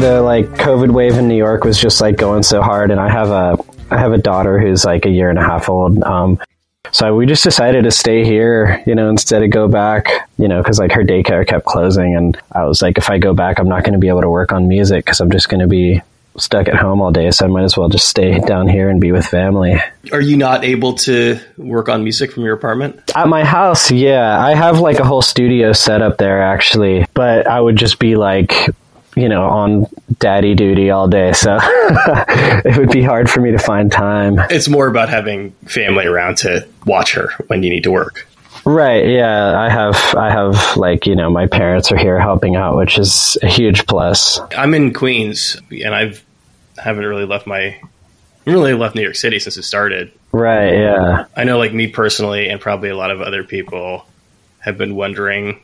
[0.00, 3.10] the like COVID wave in New York was just like going so hard, and I
[3.10, 3.58] have a
[3.90, 6.02] I have a daughter who's like a year and a half old.
[6.02, 6.40] Um,
[6.92, 10.60] so we just decided to stay here, you know, instead of go back, you know,
[10.62, 13.68] because like her daycare kept closing, and I was like, if I go back, I'm
[13.68, 16.02] not going to be able to work on music because I'm just going to be
[16.36, 17.30] stuck at home all day.
[17.30, 19.76] So I might as well just stay down here and be with family.
[20.12, 23.00] Are you not able to work on music from your apartment?
[23.14, 27.46] At my house, yeah, I have like a whole studio set up there actually, but
[27.46, 28.70] I would just be like
[29.20, 29.86] you know, on
[30.18, 31.32] daddy duty all day.
[31.32, 34.38] So it would be hard for me to find time.
[34.50, 38.26] It's more about having family around to watch her when you need to work.
[38.64, 39.08] Right.
[39.08, 39.58] Yeah.
[39.58, 43.38] I have, I have like, you know, my parents are here helping out, which is
[43.42, 44.40] a huge plus.
[44.56, 46.24] I'm in Queens and I've,
[46.76, 47.80] haven't really left my,
[48.46, 50.12] really left New York City since it started.
[50.32, 50.74] Right.
[50.74, 51.24] Yeah.
[51.36, 54.06] I know like me personally and probably a lot of other people
[54.58, 55.60] have been wondering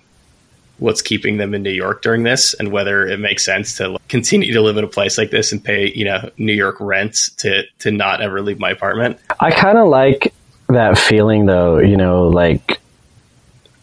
[0.78, 4.52] what's keeping them in New York during this and whether it makes sense to continue
[4.52, 7.62] to live in a place like this and pay, you know, New York rents to
[7.80, 9.19] to not ever leave my apartment.
[9.41, 10.34] I kind of like
[10.69, 12.80] that feeling though, you know, like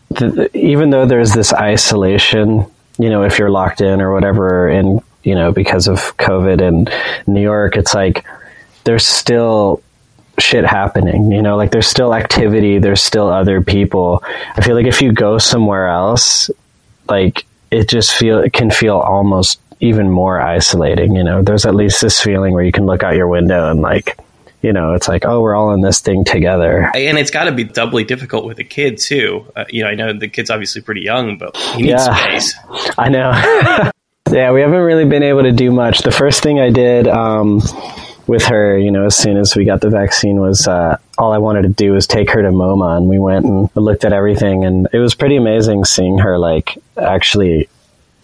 [0.10, 2.66] the, even though there's this isolation,
[3.00, 6.92] you know, if you're locked in or whatever and you know, because of COVID and
[7.28, 8.26] New York, it's like
[8.84, 9.82] there's still
[10.40, 14.24] shit happening you know like there's still activity there's still other people
[14.56, 16.50] i feel like if you go somewhere else
[17.08, 21.16] like it just feel it can feel almost even more isolating.
[21.16, 23.82] You know, there's at least this feeling where you can look out your window and
[23.82, 24.18] like,
[24.62, 26.90] you know, it's like, oh, we're all in this thing together.
[26.96, 29.46] And it's got to be doubly difficult with a kid too.
[29.56, 32.56] Uh, you know, I know the kid's obviously pretty young, but he needs yeah, space.
[32.98, 33.32] I know.
[34.32, 36.04] yeah, we haven't really been able to do much.
[36.04, 37.08] The first thing I did.
[37.08, 37.62] Um,
[38.28, 41.38] with her, you know, as soon as we got the vaccine, was uh, all I
[41.38, 44.66] wanted to do was take her to MoMA, and we went and looked at everything,
[44.66, 47.70] and it was pretty amazing seeing her like actually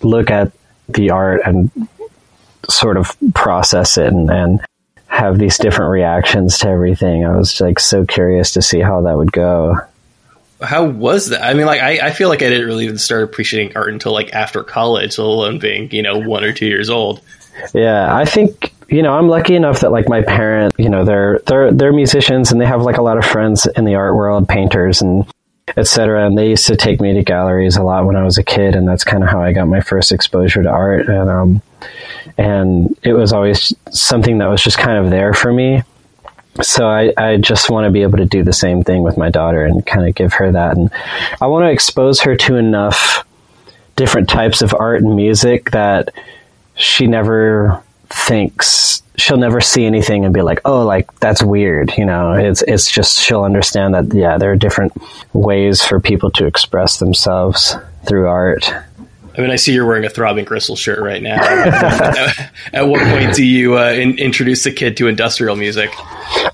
[0.01, 0.51] look at
[0.87, 1.69] the art and
[2.69, 4.61] sort of process it and, and
[5.07, 7.25] have these different reactions to everything.
[7.25, 9.77] I was like so curious to see how that would go.
[10.61, 11.41] How was that?
[11.41, 14.11] I mean, like, I, I feel like I didn't really even start appreciating art until
[14.11, 17.21] like after college, let alone being, you know, one or two years old.
[17.73, 21.39] Yeah, I think you know, I'm lucky enough that like my parents, you know, they're
[21.45, 24.47] they're they're musicians and they have like a lot of friends in the art world,
[24.47, 25.25] painters and
[25.77, 26.25] etc.
[26.25, 28.75] And they used to take me to galleries a lot when I was a kid,
[28.75, 31.07] and that's kind of how I got my first exposure to art.
[31.07, 31.61] And um,
[32.37, 35.83] and it was always something that was just kind of there for me.
[36.61, 39.29] So I, I just want to be able to do the same thing with my
[39.29, 40.75] daughter and kind of give her that.
[40.75, 40.91] And
[41.39, 43.25] I want to expose her to enough
[43.95, 46.09] different types of art and music that
[46.75, 52.05] she never thinks she'll never see anything and be like, "Oh, like that's weird." You
[52.05, 54.93] know, it's it's just she'll understand that yeah, there are different
[55.33, 57.75] ways for people to express themselves
[58.07, 58.71] through art.
[59.37, 61.41] I mean, I see you're wearing a throbbing gristle shirt right now.
[62.73, 65.91] at, what point do you uh, in, introduce the kid to industrial music?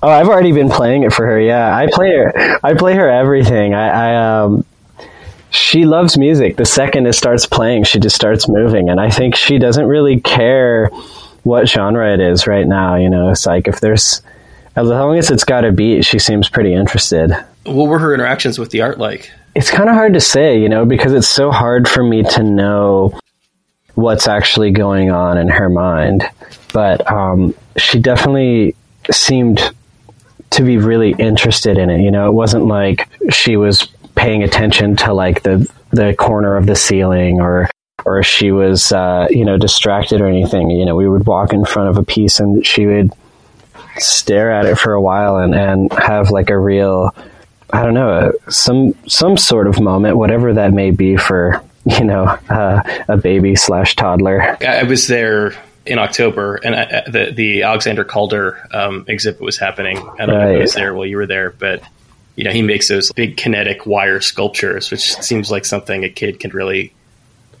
[0.02, 1.40] Oh, I've already been playing it for her.
[1.40, 2.60] Yeah, I play her.
[2.62, 3.74] I play her everything.
[3.74, 4.64] I, I um,
[5.50, 6.56] she loves music.
[6.56, 10.20] The second it starts playing, she just starts moving, and I think she doesn't really
[10.20, 10.90] care
[11.46, 12.96] what genre it is right now.
[12.96, 14.20] You know, it's like if there's
[14.74, 17.32] as long as it's got a beat, she seems pretty interested.
[17.64, 19.30] What were her interactions with the art like?
[19.54, 22.42] It's kind of hard to say, you know, because it's so hard for me to
[22.42, 23.18] know
[23.94, 26.28] what's actually going on in her mind.
[26.74, 28.74] But um, she definitely
[29.10, 29.72] seemed
[30.50, 32.02] to be really interested in it.
[32.02, 33.86] You know, it wasn't like she was
[34.16, 37.70] paying attention to like the the corner of the ceiling or
[38.06, 41.52] or if she was uh, you know distracted or anything you know we would walk
[41.52, 43.12] in front of a piece and she would
[43.98, 47.14] stare at it for a while and, and have like a real
[47.70, 52.24] I don't know some some sort of moment whatever that may be for you know
[52.48, 55.52] uh, a baby slash toddler I was there
[55.84, 59.98] in October, and I, the the Alexander Calder um, exhibit was happening.
[59.98, 60.44] I don't right.
[60.44, 61.80] know if I was there while you were there, but
[62.34, 66.40] you know, he makes those big kinetic wire sculptures, which seems like something a kid
[66.40, 66.92] can really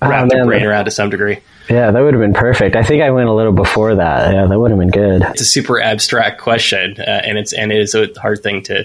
[0.02, 1.38] wrap oh, their brain around to some degree.
[1.68, 2.76] Yeah, that would have been perfect.
[2.76, 4.32] I think I went a little before that.
[4.32, 5.22] Yeah, that would have been good.
[5.22, 8.84] It's a super abstract question, uh, and it's and it is a hard thing to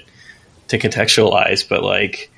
[0.69, 1.67] to contextualize.
[1.67, 2.30] But like,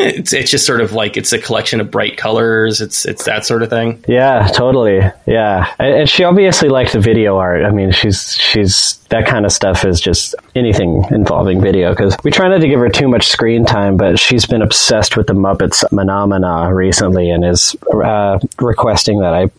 [0.00, 2.80] it's it's just sort of like it's a collection of bright colors.
[2.80, 4.04] It's it's that sort of thing.
[4.08, 5.00] Yeah, totally.
[5.26, 7.64] Yeah, and, she obviously likes the video art.
[7.64, 12.30] I mean, she's she's that kind of stuff is just anything involving video because we
[12.30, 15.34] try not to give her too much screen time, but she's been obsessed with the
[15.34, 19.50] Muppets Mahna recently and is uh, requesting that I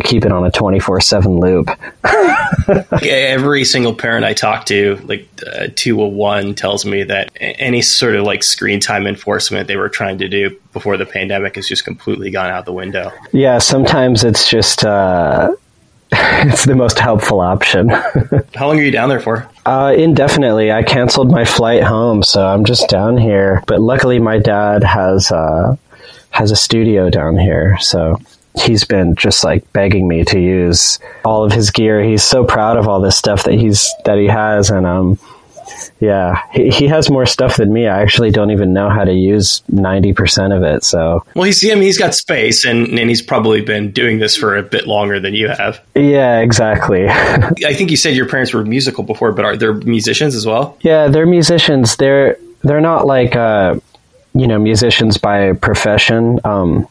[0.00, 1.68] keep it on a 24-7 loop
[3.02, 8.24] every single parent i talk to like uh, 201 tells me that any sort of
[8.24, 12.30] like screen time enforcement they were trying to do before the pandemic has just completely
[12.30, 15.54] gone out the window yeah sometimes it's just uh,
[16.12, 17.88] it's the most helpful option.
[18.54, 19.48] How long are you down there for?
[19.64, 20.72] Uh, indefinitely.
[20.72, 23.62] I canceled my flight home, so I'm just down here.
[23.68, 25.76] But luckily, my dad has uh,
[26.30, 28.18] has a studio down here, so
[28.60, 32.02] he's been just like begging me to use all of his gear.
[32.02, 35.18] He's so proud of all this stuff that he's that he has, and um,
[36.00, 37.86] yeah, he, he has more stuff than me.
[37.86, 40.84] I actually don't even know how to use 90% of it.
[40.84, 44.36] So, well, he's, I mean, he's got space and, and he's probably been doing this
[44.36, 45.80] for a bit longer than you have.
[45.94, 47.06] Yeah, exactly.
[47.08, 50.76] I think you said your parents were musical before, but are they musicians as well?
[50.80, 51.96] Yeah, they're musicians.
[51.96, 53.78] They're, they're not like, uh,
[54.34, 56.40] you know, musicians by profession.
[56.44, 56.88] Um,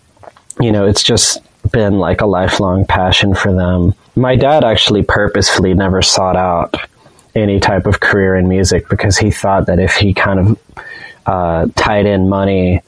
[0.59, 1.39] you know, it's just
[1.71, 3.93] been like a lifelong passion for them.
[4.15, 6.75] My dad actually purposefully never sought out
[7.35, 10.59] any type of career in music because he thought that if he kind of
[11.25, 12.81] uh, tied in money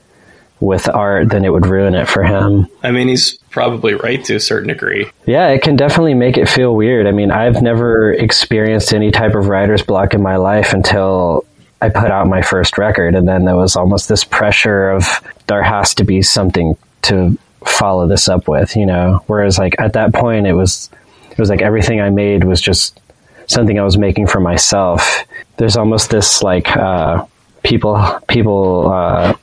[0.59, 2.67] with art, then it would ruin it for him.
[2.83, 5.11] I mean, he's probably right to a certain degree.
[5.25, 7.07] Yeah, it can definitely make it feel weird.
[7.07, 11.45] I mean, I've never experienced any type of writer's block in my life until
[11.81, 13.15] I put out my first record.
[13.15, 15.07] And then there was almost this pressure of
[15.47, 19.23] there has to be something to follow this up with, you know?
[19.27, 20.89] Whereas, like, at that point, it was.
[21.31, 22.99] It was like everything I made was just
[23.47, 25.25] something I was making for myself.
[25.57, 27.25] There's almost this like uh,
[27.63, 29.35] people people uh,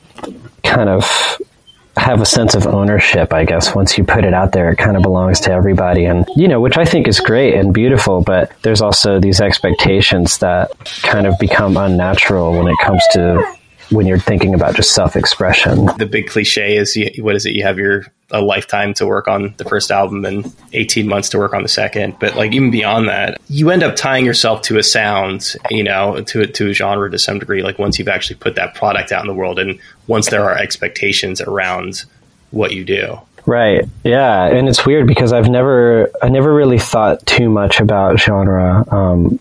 [0.63, 1.03] kind of
[1.97, 3.75] have a sense of ownership, I guess.
[3.75, 6.61] Once you put it out there, it kind of belongs to everybody, and you know,
[6.61, 8.21] which I think is great and beautiful.
[8.21, 10.71] But there's also these expectations that
[11.01, 13.43] kind of become unnatural when it comes to
[13.89, 15.87] when you're thinking about just self expression.
[15.97, 17.53] The big cliche is you, what is it?
[17.53, 21.39] You have your a lifetime to work on the first album and 18 months to
[21.39, 22.15] work on the second.
[22.19, 26.21] But like even beyond that, you end up tying yourself to a sound, you know,
[26.21, 27.63] to to a genre to some degree.
[27.63, 30.57] Like once you've actually put that product out in the world, and once there are
[30.57, 32.05] expectations around
[32.51, 33.19] what you do.
[33.45, 33.85] Right.
[34.03, 38.85] Yeah, and it's weird because I've never I never really thought too much about genre.
[38.91, 39.39] Um,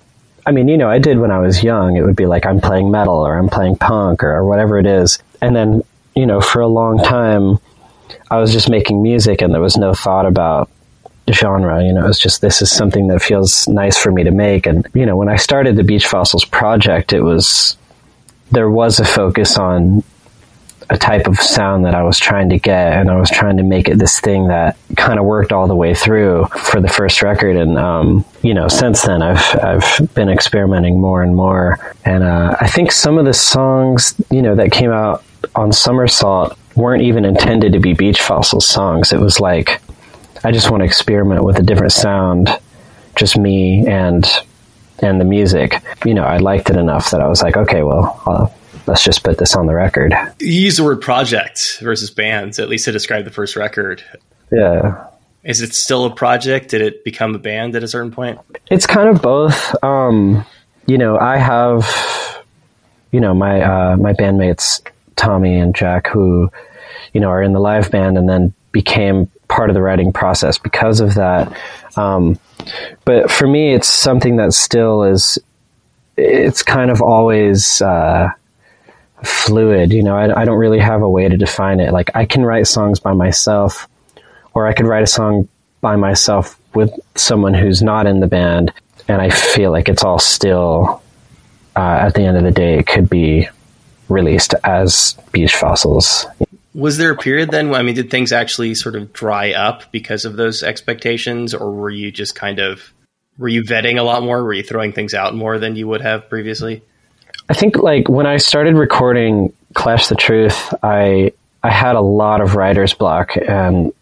[0.49, 1.99] I mean, you know, I did when I was young.
[1.99, 5.19] It would be like I'm playing metal or I'm playing punk or, whatever it is.
[5.43, 5.83] And then,
[6.17, 7.59] you know, for a long time,
[8.31, 10.71] I was just making music and there was no thought about
[11.31, 11.85] genre.
[11.85, 14.65] You know, it's just this is something that feels nice for me to make.
[14.65, 17.77] And, you know, when I started the Beach Fossils project, it was,
[18.50, 20.03] there was a focus on
[20.90, 23.62] a type of sound that I was trying to get, and I was trying to
[23.62, 27.23] make it this thing that kind of worked all the way through for the first
[27.23, 27.56] record.
[27.56, 31.79] And um, you know, since then, I've I've been experimenting more and more.
[32.05, 35.25] And uh, I think some of the songs, you know, that came out
[35.55, 39.12] on Somersault weren't even intended to be Beach Fossils songs.
[39.12, 39.81] It was like
[40.44, 42.49] I just want to experiment with a different sound,
[43.17, 44.26] just me and
[45.00, 45.82] and the music.
[46.05, 48.55] You know, I liked it enough that I was like, okay, well, I'll,
[48.88, 50.14] let's just put this on the record.
[50.40, 54.02] You use the word project versus bands, at least to describe the first record.
[54.50, 55.06] Yeah.
[55.44, 56.70] Is it still a project?
[56.70, 58.40] Did it become a band at a certain point?
[58.70, 59.75] It's kind of both.
[59.85, 60.44] Um,
[60.87, 62.44] you know, I have,
[63.12, 64.81] you know, my uh, my bandmates
[65.17, 66.50] Tommy and Jack, who,
[67.12, 70.58] you know, are in the live band and then became part of the writing process
[70.58, 71.57] because of that.
[71.97, 72.38] Um,
[73.04, 75.38] but for me, it's something that still is.
[76.16, 77.80] It's kind of always.
[77.80, 78.30] Uh,
[79.25, 79.92] fluid.
[79.92, 81.92] You know, I, I don't really have a way to define it.
[81.92, 83.88] Like I can write songs by myself,
[84.54, 85.48] or I could write a song
[85.80, 88.72] by myself with someone who's not in the band,
[89.06, 91.02] and I feel like it's all still.
[91.76, 93.48] Uh, at the end of the day, it could be
[94.08, 96.26] released as beach fossils.
[96.75, 97.72] Was there a period then?
[97.72, 101.90] I mean, did things actually sort of dry up because of those expectations, or were
[101.90, 102.92] you just kind of
[103.38, 104.42] were you vetting a lot more?
[104.42, 106.82] Were you throwing things out more than you would have previously?
[107.49, 112.40] I think like when I started recording Clash the Truth, I I had a lot
[112.40, 113.93] of writer's block and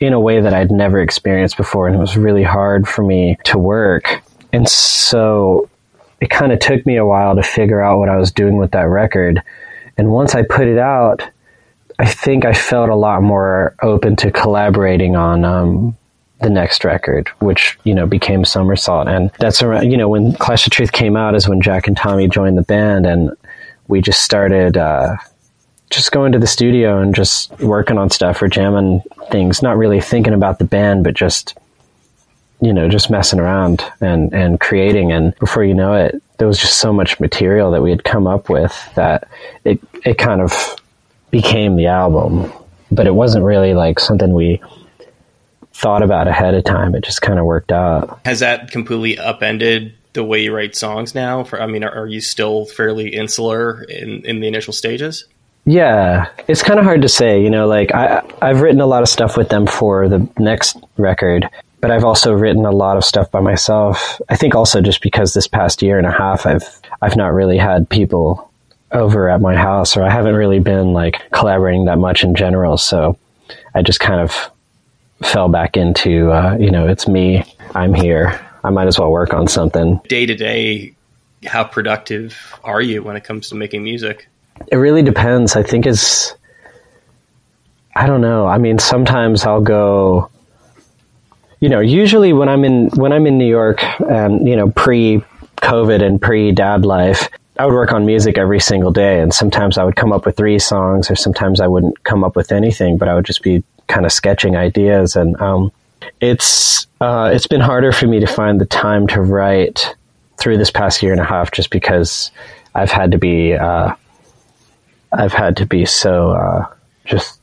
[0.00, 3.38] in a way that I'd never experienced before and it was really hard for me
[3.44, 4.22] to work.
[4.52, 5.68] And so
[6.20, 8.72] it kind of took me a while to figure out what I was doing with
[8.72, 9.42] that record.
[9.96, 11.22] And once I put it out,
[11.98, 15.96] I think I felt a lot more open to collaborating on um,
[16.44, 20.66] the next record, which you know became Somersault, and that's around you know when Clash
[20.66, 23.30] of Truth came out is when Jack and Tommy joined the band, and
[23.88, 25.16] we just started uh,
[25.90, 30.00] just going to the studio and just working on stuff or jamming things, not really
[30.00, 31.56] thinking about the band, but just
[32.60, 36.58] you know just messing around and and creating, and before you know it, there was
[36.58, 39.26] just so much material that we had come up with that
[39.64, 40.76] it it kind of
[41.30, 42.52] became the album,
[42.92, 44.60] but it wasn't really like something we
[45.74, 46.94] thought about ahead of time.
[46.94, 48.20] It just kind of worked out.
[48.24, 51.44] Has that completely upended the way you write songs now?
[51.44, 55.26] For I mean, are, are you still fairly insular in in the initial stages?
[55.66, 57.42] Yeah, it's kind of hard to say.
[57.42, 60.76] You know, like I I've written a lot of stuff with them for the next
[60.96, 61.48] record,
[61.80, 64.20] but I've also written a lot of stuff by myself.
[64.28, 66.64] I think also just because this past year and a half, I've
[67.02, 68.50] I've not really had people
[68.92, 72.78] over at my house, or I haven't really been like collaborating that much in general.
[72.78, 73.18] So
[73.74, 74.50] I just kind of
[75.22, 77.44] fell back into, uh, you know, it's me.
[77.74, 78.40] I'm here.
[78.62, 80.00] I might as well work on something.
[80.08, 80.94] Day to day,
[81.46, 84.28] how productive are you when it comes to making music?
[84.68, 85.56] It really depends.
[85.56, 86.34] I think it's.
[87.96, 88.46] I don't know.
[88.46, 90.30] I mean, sometimes I'll go
[91.64, 95.24] you know, usually when I'm in when I'm in New York and you know pre
[95.62, 99.78] COVID and pre dad life, I would work on music every single day, and sometimes
[99.78, 102.98] I would come up with three songs, or sometimes I wouldn't come up with anything,
[102.98, 105.72] but I would just be kind of sketching ideas, and um,
[106.20, 109.94] it's uh, it's been harder for me to find the time to write
[110.38, 112.30] through this past year and a half, just because
[112.74, 113.94] I've had to be uh,
[115.12, 116.66] I've had to be so uh,
[117.04, 117.40] just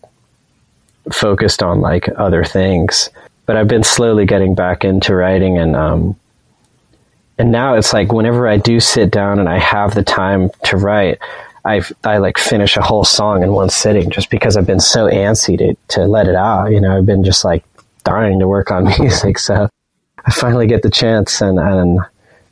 [1.12, 3.10] focused on like other things.
[3.45, 6.15] But I've been slowly getting back into writing and um,
[7.38, 10.77] and now it's like whenever I do sit down and I have the time to
[10.77, 11.17] write,
[11.65, 15.08] I I like finish a whole song in one sitting just because I've been so
[15.08, 16.72] antsy to to let it out.
[16.72, 17.63] You know, I've been just like
[18.03, 19.70] dying to work on music, so
[20.25, 22.00] I finally get the chance and and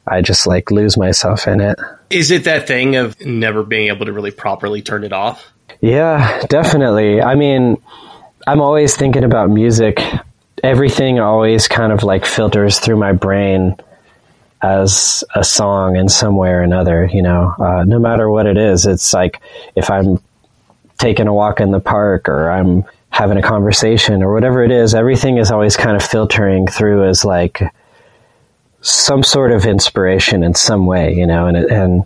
[0.08, 1.80] I just like lose myself in it.
[2.10, 5.46] Is it that thing of never being able to really properly turn it off?
[5.82, 7.22] Yeah, definitely.
[7.22, 7.78] I mean,
[8.48, 10.02] I'm always thinking about music
[10.64, 13.76] everything always kind of like filters through my brain
[14.62, 18.58] as a song in some way or another, you know, uh, no matter what it
[18.58, 18.86] is.
[18.86, 19.42] It's like
[19.76, 20.22] if I'm
[20.98, 24.94] taking a walk in the park or I'm having a conversation or whatever it is,
[24.94, 27.62] everything is always kind of filtering through as like
[28.82, 32.04] some sort of inspiration in some way, you know, and, and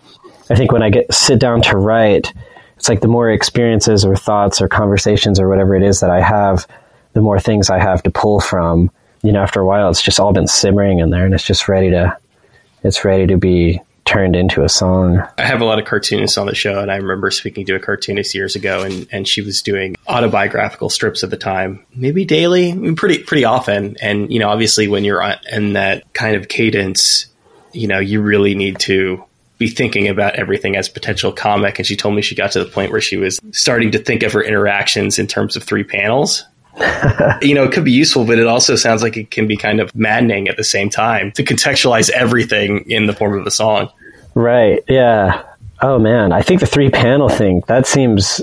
[0.49, 2.33] I think when I get sit down to write,
[2.77, 6.21] it's like the more experiences or thoughts or conversations or whatever it is that I
[6.21, 6.67] have,
[7.13, 8.91] the more things I have to pull from,
[9.23, 11.67] you know, after a while, it's just all been simmering in there and it's just
[11.67, 12.17] ready to,
[12.83, 15.23] it's ready to be turned into a song.
[15.37, 17.79] I have a lot of cartoonists on the show, and I remember speaking to a
[17.79, 22.71] cartoonist years ago, and, and she was doing autobiographical strips at the time, maybe daily,
[22.71, 23.97] I mean, pretty pretty often.
[24.01, 27.27] And you know, obviously, when you're in that kind of cadence,
[27.71, 29.23] you know, you really need to
[29.57, 31.79] be thinking about everything as potential comic.
[31.79, 34.23] And she told me she got to the point where she was starting to think
[34.23, 36.43] of her interactions in terms of three panels
[37.41, 39.79] you know, it could be useful, but it also sounds like it can be kind
[39.79, 43.89] of maddening at the same time to contextualize everything in the form of a song.
[44.33, 44.83] Right.
[44.87, 45.43] Yeah.
[45.81, 48.41] Oh man, I think the three panel thing that seems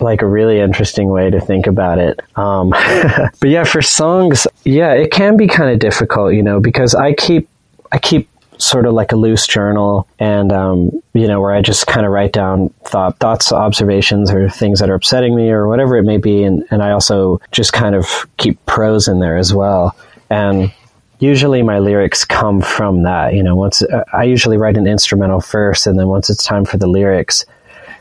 [0.00, 2.20] like a really interesting way to think about it.
[2.36, 2.70] Um,
[3.40, 7.14] but yeah, for songs, yeah, it can be kind of difficult, you know, because I
[7.14, 7.48] keep
[7.90, 11.86] I keep sort of like a loose journal and um, you know where i just
[11.86, 15.96] kind of write down thought, thoughts observations or things that are upsetting me or whatever
[15.96, 16.42] it may be.
[16.42, 19.96] And, and i also just kind of keep prose in there as well.
[20.30, 20.72] And
[21.18, 25.40] usually my lyrics come from that you know once uh, i usually write an instrumental
[25.40, 27.44] first and then once it's time for the lyrics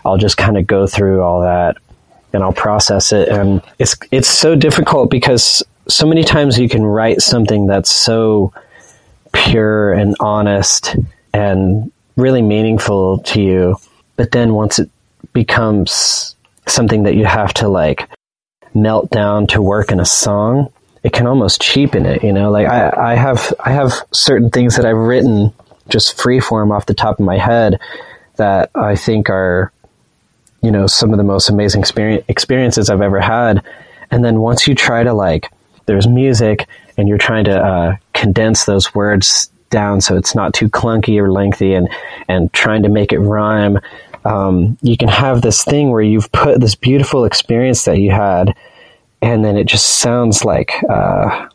[0.05, 1.77] i'll just kind of go through all that
[2.33, 3.27] and i'll process it.
[3.29, 8.53] And it's it's so difficult because so many times you can write something that's so
[9.37, 10.95] pure and honest
[11.33, 13.77] and really meaningful to you.
[14.15, 14.89] But then once it
[15.33, 18.09] becomes something that you have to like
[18.73, 22.51] melt down to work in a song, it can almost cheapen it, you know?
[22.51, 25.53] Like I, I have I have certain things that I've written
[25.89, 27.79] just freeform off the top of my head
[28.35, 29.71] that I think are
[30.61, 33.63] you know some of the most amazing experience, experiences I've ever had.
[34.09, 35.49] And then once you try to like
[35.85, 36.67] there's music
[36.97, 41.31] and you're trying to uh, condense those words down so it's not too clunky or
[41.31, 41.89] lengthy and
[42.27, 43.77] and trying to make it rhyme
[44.25, 48.55] um, you can have this thing where you've put this beautiful experience that you had
[49.21, 51.47] and then it just sounds like uh,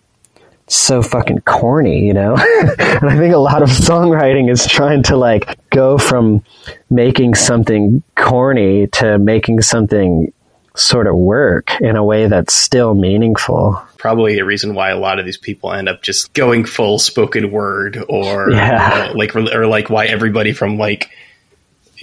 [0.66, 2.36] so fucking corny you know?
[2.78, 6.44] And i think a lot of songwriting is trying to like go from
[6.90, 10.32] making something corny to making something
[10.74, 15.20] sort of work in a way that's still meaningful probably a reason why a lot
[15.20, 19.10] of these people end up just going full spoken word or yeah.
[19.10, 21.08] uh, like or like why everybody from like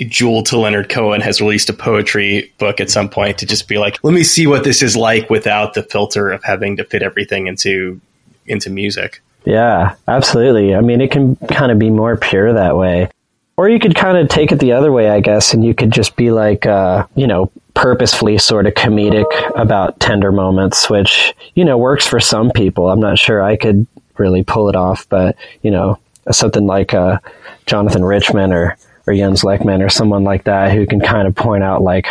[0.08, 3.78] Jewel to Leonard Cohen has released a poetry book at some point to just be
[3.78, 7.04] like, let me see what this is like without the filter of having to fit
[7.04, 8.00] everything into
[8.46, 9.22] into music.
[9.44, 10.74] Yeah, absolutely.
[10.74, 13.10] I mean, it can kind of be more pure that way.
[13.58, 15.92] Or you could kind of take it the other way, I guess, and you could
[15.92, 21.64] just be like, uh, you know, purposefully sort of comedic about tender moments, which, you
[21.64, 22.90] know, works for some people.
[22.90, 25.98] I'm not sure I could really pull it off, but, you know,
[26.30, 27.20] something like uh,
[27.68, 28.76] Jonathan Richman or,
[29.08, 32.08] or Jens Lekman or someone like that who can kind of point out like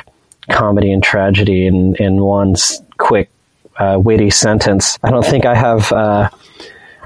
[0.51, 2.55] comedy and tragedy in, in one
[2.97, 3.29] quick,
[3.77, 4.99] uh, witty sentence.
[5.03, 6.31] I don't think I have uh,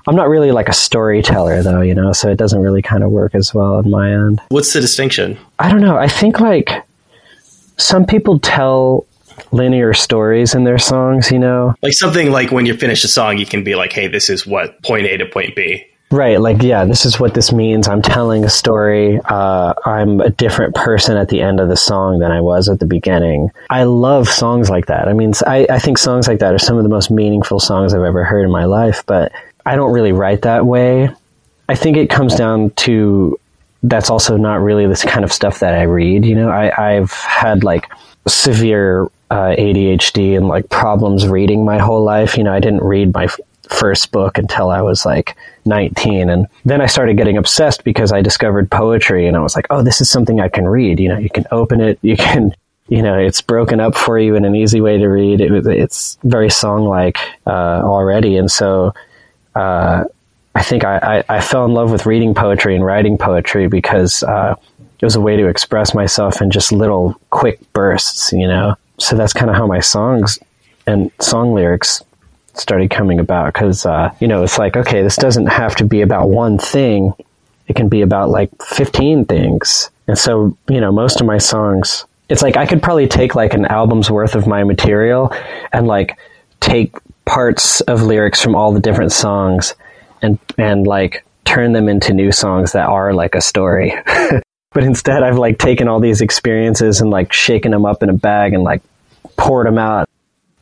[0.07, 3.11] I'm not really like a storyteller though, you know, so it doesn't really kind of
[3.11, 4.41] work as well on my end.
[4.51, 5.37] What's the distinction?
[5.59, 5.97] I don't know.
[5.97, 6.71] I think like
[7.77, 9.07] some people tell
[9.51, 11.75] linear stories in their songs, you know?
[11.83, 14.47] Like something like when you finish a song, you can be like, hey, this is
[14.47, 15.87] what point A to point B.
[16.11, 17.89] Right, like yeah, this is what this means.
[17.89, 19.19] I'm telling a story.
[19.25, 22.81] Uh, I'm a different person at the end of the song than I was at
[22.81, 23.49] the beginning.
[23.71, 25.09] I love songs like that.
[25.09, 27.95] I mean, I, I think songs like that are some of the most meaningful songs
[27.95, 29.05] I've ever heard in my life.
[29.07, 29.33] But
[29.65, 31.09] I don't really write that way.
[31.67, 33.41] I think it comes down to
[33.83, 36.25] that's also not really this kind of stuff that I read.
[36.25, 37.87] You know, I, I've had like
[38.27, 42.37] severe uh, ADHD and like problems reading my whole life.
[42.37, 46.31] You know, I didn't read my f- first book until I was like 19.
[46.31, 49.83] And then I started getting obsessed because I discovered poetry and I was like, oh,
[49.83, 51.01] this is something I can read.
[51.01, 52.55] You know, you can open it, you can,
[52.89, 55.41] you know, it's broken up for you in an easy way to read.
[55.41, 58.37] It, it's very song like uh, already.
[58.37, 58.93] And so,
[59.55, 60.05] uh,
[60.55, 64.23] I think I, I, I, fell in love with reading poetry and writing poetry because
[64.23, 64.55] uh,
[65.01, 68.77] it was a way to express myself in just little quick bursts, you know.
[68.99, 70.39] So that's kind of how my songs
[70.87, 72.03] and song lyrics
[72.55, 76.03] started coming about because uh, you know it's like okay, this doesn't have to be
[76.03, 77.15] about one thing;
[77.67, 79.91] it can be about like fifteen things.
[80.07, 83.55] And so you know, most of my songs, it's like I could probably take like
[83.55, 85.35] an album's worth of my material
[85.73, 86.19] and like
[86.61, 86.95] take
[87.25, 89.75] parts of lyrics from all the different songs
[90.23, 93.95] and and like turn them into new songs that are like a story.
[94.73, 98.15] but instead I've like taken all these experiences and like shaken them up in a
[98.15, 98.83] bag and like
[99.37, 100.09] poured them out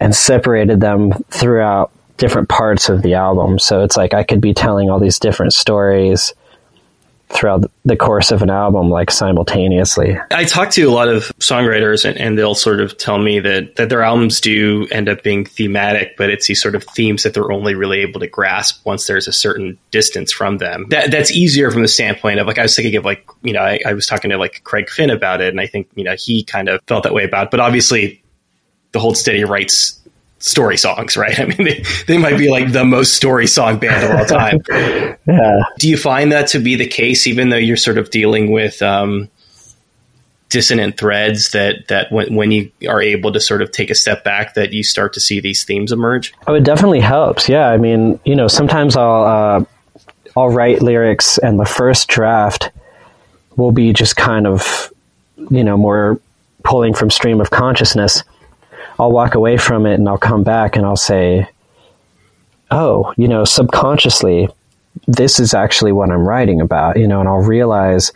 [0.01, 3.59] and separated them throughout different parts of the album.
[3.59, 6.35] So it's like I could be telling all these different stories
[7.33, 10.19] throughout the course of an album like simultaneously.
[10.31, 13.77] I talk to a lot of songwriters and, and, they'll sort of tell me that
[13.77, 17.35] that their albums do end up being thematic but it's these sort of themes that
[17.35, 20.87] they're only really able to grasp once there's a certain distance from them.
[20.91, 23.61] That, that's easier from the standpoint of like i was thinking of like you know
[23.61, 26.15] I, I was talking to like craig finn about it and i think you know
[26.17, 27.51] he kind of felt that way about it.
[27.51, 28.23] But obviously
[28.93, 30.00] the hold steady writes
[30.41, 31.39] story songs, right?
[31.41, 34.61] I mean, they, they might be like the most story song band of all time.
[35.27, 35.61] yeah.
[35.79, 38.83] Do you find that to be the case, even though you're sort of dealing with
[38.83, 39.29] um,
[40.49, 44.25] dissonant threads that, that when, when you are able to sort of take a step
[44.25, 46.33] back, that you start to see these themes emerge?
[46.47, 47.49] Oh, it definitely helps.
[47.49, 47.69] Yeah.
[47.69, 49.65] I mean, you know, sometimes I'll, uh,
[50.37, 52.71] I'll write lyrics and the first draft
[53.57, 54.93] will be just kind of,
[55.51, 56.21] you know, more
[56.63, 58.23] pulling from stream of consciousness
[59.01, 61.49] I'll walk away from it and I'll come back and I'll say,
[62.71, 64.49] oh, you know, subconsciously,
[65.07, 68.13] this is actually what I'm writing about, you know, and I'll realize,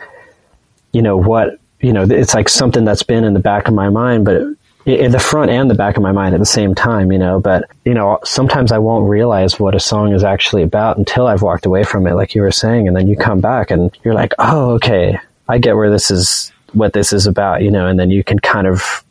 [0.93, 3.89] you know, what, you know, it's like something that's been in the back of my
[3.89, 4.43] mind, but
[4.85, 7.41] in the front and the back of my mind at the same time, you know,
[7.41, 11.41] but, you know, sometimes I won't realize what a song is actually about until I've
[11.41, 12.89] walked away from it, like you were saying.
[12.89, 15.19] And then you come back and you're like, oh, okay,
[15.49, 18.39] I get where this is, what this is about, you know, and then you can
[18.39, 19.04] kind of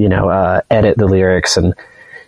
[0.00, 1.74] you know, uh, edit the lyrics and,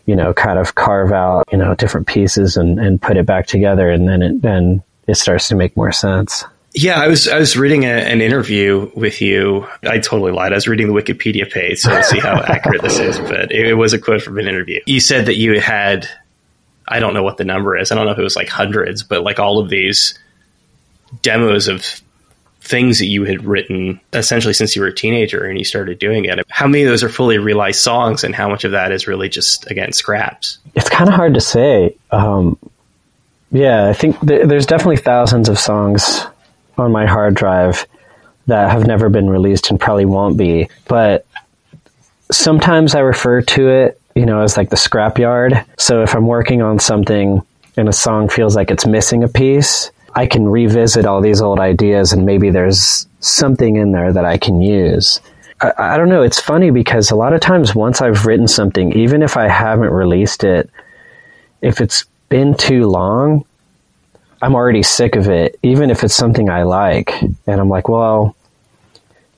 [0.04, 3.46] you know, kind of carve out, you know, different pieces and, and put it back
[3.46, 3.88] together.
[3.88, 6.44] And then it, then it starts to make more sense.
[6.74, 9.66] Yeah, I was I was reading a, an interview with you.
[9.82, 10.52] I totally lied.
[10.52, 13.18] I was reading the Wikipedia page, so see how accurate this is.
[13.18, 14.80] But it, it, was a quote from an interview.
[14.86, 16.08] You said that you had,
[16.88, 17.92] I don't know what the number is.
[17.92, 20.18] I don't know if it was like hundreds, but like all of these
[21.20, 22.01] demos of
[22.62, 26.24] things that you had written essentially since you were a teenager and you started doing
[26.24, 26.38] it.
[26.48, 29.28] How many of those are fully realized songs and how much of that is really
[29.28, 30.58] just, again, scraps?
[30.74, 31.96] It's kind of hard to say.
[32.10, 32.56] Um,
[33.50, 36.24] yeah, I think th- there's definitely thousands of songs
[36.78, 37.86] on my hard drive
[38.46, 40.68] that have never been released and probably won't be.
[40.88, 41.26] But
[42.30, 45.64] sometimes I refer to it, you know, as like the scrapyard.
[45.78, 47.42] So if I'm working on something
[47.76, 51.58] and a song feels like it's missing a piece, I can revisit all these old
[51.58, 55.20] ideas and maybe there's something in there that I can use.
[55.60, 56.22] I, I, don't know.
[56.22, 59.90] It's funny because a lot of times once I've written something, even if I haven't
[59.90, 60.68] released it,
[61.62, 63.44] if it's been too long,
[64.42, 67.12] I'm already sick of it, even if it's something I like.
[67.22, 68.36] And I'm like, well,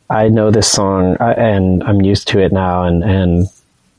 [0.09, 3.47] I know this song and I'm used to it now and, and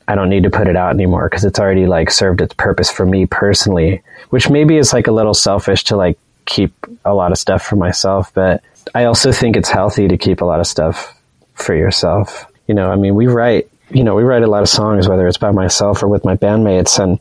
[0.08, 2.92] I don't need to put it out anymore because it's already like served its purpose
[2.92, 7.32] for me personally, which maybe is like a little selfish to like keep a lot
[7.32, 10.68] of stuff for myself, but I also think it's healthy to keep a lot of
[10.68, 11.20] stuff
[11.54, 12.46] for yourself.
[12.68, 15.28] You know, I mean, we write, you know, we write a lot of songs, whether
[15.28, 17.02] it's by myself or with my bandmates.
[17.02, 17.20] And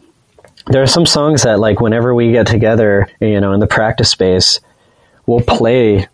[0.67, 4.11] there are some songs that, like, whenever we get together, you know, in the practice
[4.11, 4.61] space,
[5.27, 6.07] we'll play,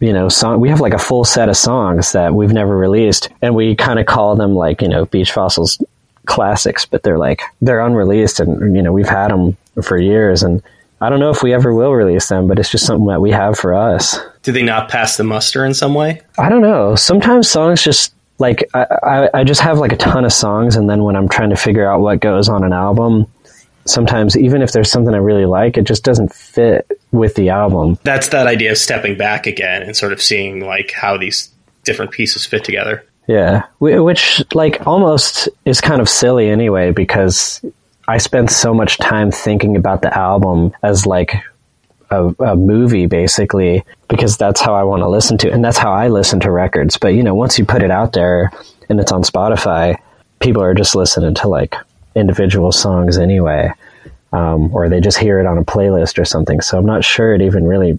[0.00, 0.60] you know, song.
[0.60, 3.98] We have like a full set of songs that we've never released, and we kind
[3.98, 5.82] of call them like, you know, Beach Fossils
[6.26, 10.42] classics, but they're like, they're unreleased and, you know, we've had them for years.
[10.42, 10.62] And,
[11.00, 13.30] I don't know if we ever will release them, but it's just something that we
[13.30, 14.18] have for us.
[14.42, 16.22] Do they not pass the muster in some way?
[16.38, 16.96] I don't know.
[16.96, 20.88] Sometimes songs just like I, I, I just have like a ton of songs, and
[20.88, 23.26] then when I'm trying to figure out what goes on an album,
[23.84, 27.98] sometimes even if there's something I really like, it just doesn't fit with the album.
[28.02, 31.50] That's that idea of stepping back again and sort of seeing like how these
[31.84, 33.04] different pieces fit together.
[33.26, 37.62] Yeah, which like almost is kind of silly anyway because
[38.08, 41.34] I spend so much time thinking about the album as like
[42.10, 45.92] a, a, movie basically because that's how I want to listen to and that's how
[45.92, 46.96] I listen to records.
[46.96, 48.50] But you know, once you put it out there
[48.88, 50.00] and it's on Spotify,
[50.40, 51.74] people are just listening to like
[52.14, 53.72] individual songs anyway.
[54.32, 56.62] Um, or they just hear it on a playlist or something.
[56.62, 57.98] So I'm not sure it even really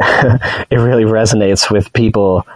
[0.00, 2.46] it really resonates with people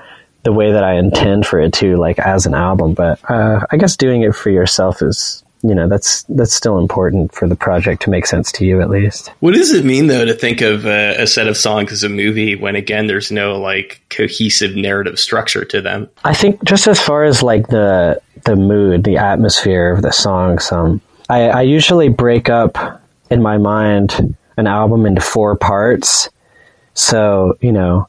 [0.43, 2.95] the way that I intend for it to, like as an album.
[2.95, 7.35] But uh, I guess doing it for yourself is, you know, that's that's still important
[7.35, 9.33] for the project to make sense to you at least.
[9.41, 12.09] What does it mean though to think of a, a set of songs as a
[12.09, 16.09] movie when again there's no like cohesive narrative structure to them?
[16.25, 20.71] I think just as far as like the the mood, the atmosphere of the songs,
[20.71, 26.31] um, I, I usually break up in my mind an album into four parts.
[26.95, 28.09] So you know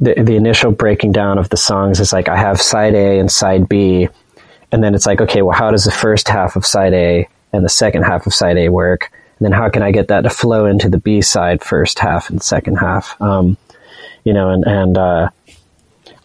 [0.00, 3.30] the the initial breaking down of the songs is like I have side A and
[3.30, 4.08] side B,
[4.72, 7.64] and then it's like okay, well, how does the first half of side A and
[7.64, 9.10] the second half of side A work?
[9.38, 12.28] And then how can I get that to flow into the B side first half
[12.30, 13.20] and second half?
[13.20, 13.56] Um,
[14.24, 15.30] you know, and and uh,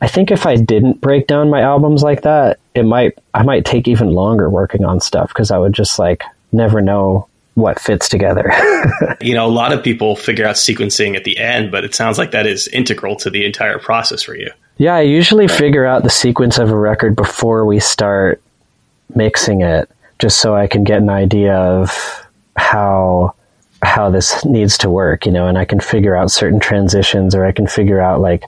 [0.01, 3.65] I think if I didn't break down my albums like that, it might I might
[3.65, 8.09] take even longer working on stuff because I would just like never know what fits
[8.09, 8.51] together.
[9.21, 12.17] you know, a lot of people figure out sequencing at the end, but it sounds
[12.17, 14.49] like that is integral to the entire process for you.
[14.77, 18.41] Yeah, I usually figure out the sequence of a record before we start
[19.15, 23.35] mixing it, just so I can get an idea of how
[23.83, 27.45] how this needs to work, you know, and I can figure out certain transitions or
[27.45, 28.45] I can figure out like,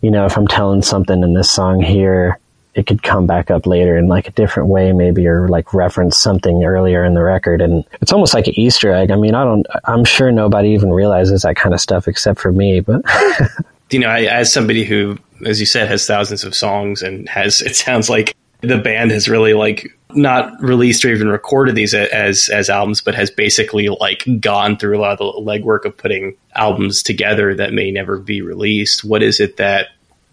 [0.00, 2.38] you know, if I'm telling something in this song here,
[2.74, 6.16] it could come back up later in like a different way maybe or like reference
[6.16, 7.60] something earlier in the record.
[7.60, 9.10] And it's almost like an easter egg.
[9.10, 12.52] I mean i don't i'm sure nobody even realizes that kind of stuff except for
[12.52, 13.02] me but
[13.90, 17.60] you know I, as somebody who as you said has thousands of songs and has
[17.62, 22.48] it sounds like the band has really like not released or even recorded these as
[22.48, 26.36] as albums, but has basically like gone through a lot of the legwork of putting
[26.54, 29.04] albums together that may never be released.
[29.04, 29.88] What is it that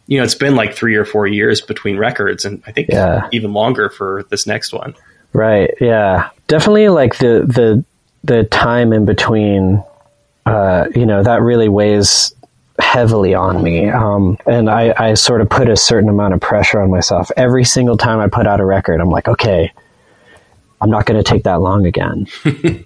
[0.08, 3.28] you know, it's been like three or four years between records, and I think yeah.
[3.34, 4.96] even longer for this next one.
[5.34, 5.74] Right.
[5.82, 6.30] Yeah.
[6.48, 6.90] Definitely.
[6.90, 7.86] Like the the
[8.24, 9.84] the time in between.
[10.46, 12.34] Uh, you know that really weighs
[12.80, 16.82] heavily on me, um, and I, I sort of put a certain amount of pressure
[16.82, 19.02] on myself every single time I put out a record.
[19.02, 19.72] I'm like, okay,
[20.82, 22.28] I'm not going to take that long again.
[22.46, 22.86] it,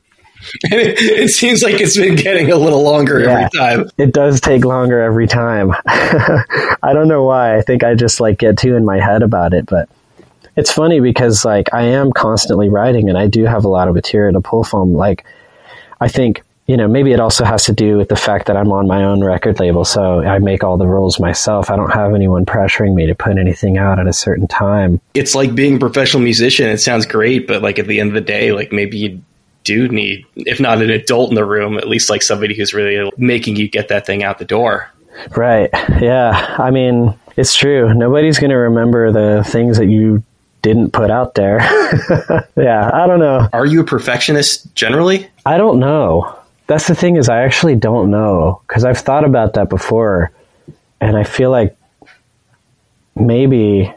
[0.63, 3.89] it, seems like it's been getting a little longer yeah, every time.
[3.97, 5.73] It does take longer every time.
[5.86, 7.58] I don't know why.
[7.58, 9.89] I think I just like get too in my head about it, but
[10.56, 13.95] it's funny because like I am constantly writing and I do have a lot of
[13.95, 14.93] material to pull from.
[14.93, 15.25] Like
[15.99, 18.71] I think you know, maybe it also has to do with the fact that I'm
[18.71, 21.69] on my own record label, so I make all the rules myself.
[21.69, 25.01] I don't have anyone pressuring me to put anything out at a certain time.
[25.13, 26.69] It's like being a professional musician.
[26.69, 29.21] It sounds great, but like at the end of the day, like maybe you
[29.65, 33.12] do need, if not an adult in the room, at least like somebody who's really
[33.17, 34.89] making you get that thing out the door.
[35.36, 35.69] Right.
[35.99, 36.55] Yeah.
[36.57, 37.93] I mean, it's true.
[37.93, 40.23] Nobody's going to remember the things that you
[40.62, 41.57] didn't put out there.
[42.55, 42.89] yeah.
[42.93, 43.49] I don't know.
[43.51, 45.29] Are you a perfectionist generally?
[45.45, 46.38] I don't know.
[46.67, 50.32] That's the thing is I actually don't know because I've thought about that before
[51.02, 51.76] and I feel like
[53.15, 53.93] maybe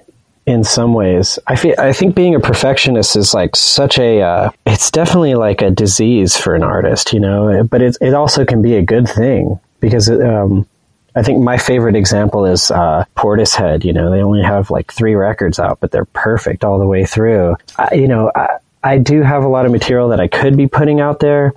[0.46, 1.38] in some ways.
[1.46, 5.62] I feel I think being a perfectionist is like such a uh, it's definitely like
[5.62, 7.64] a disease for an artist, you know.
[7.64, 10.66] But it it also can be a good thing because um,
[11.14, 13.84] I think my favorite example is uh, Portishead.
[13.84, 17.04] You know, they only have like three records out, but they're perfect all the way
[17.04, 17.56] through.
[17.78, 20.66] I, you know, I, I do have a lot of material that I could be
[20.66, 21.54] putting out there,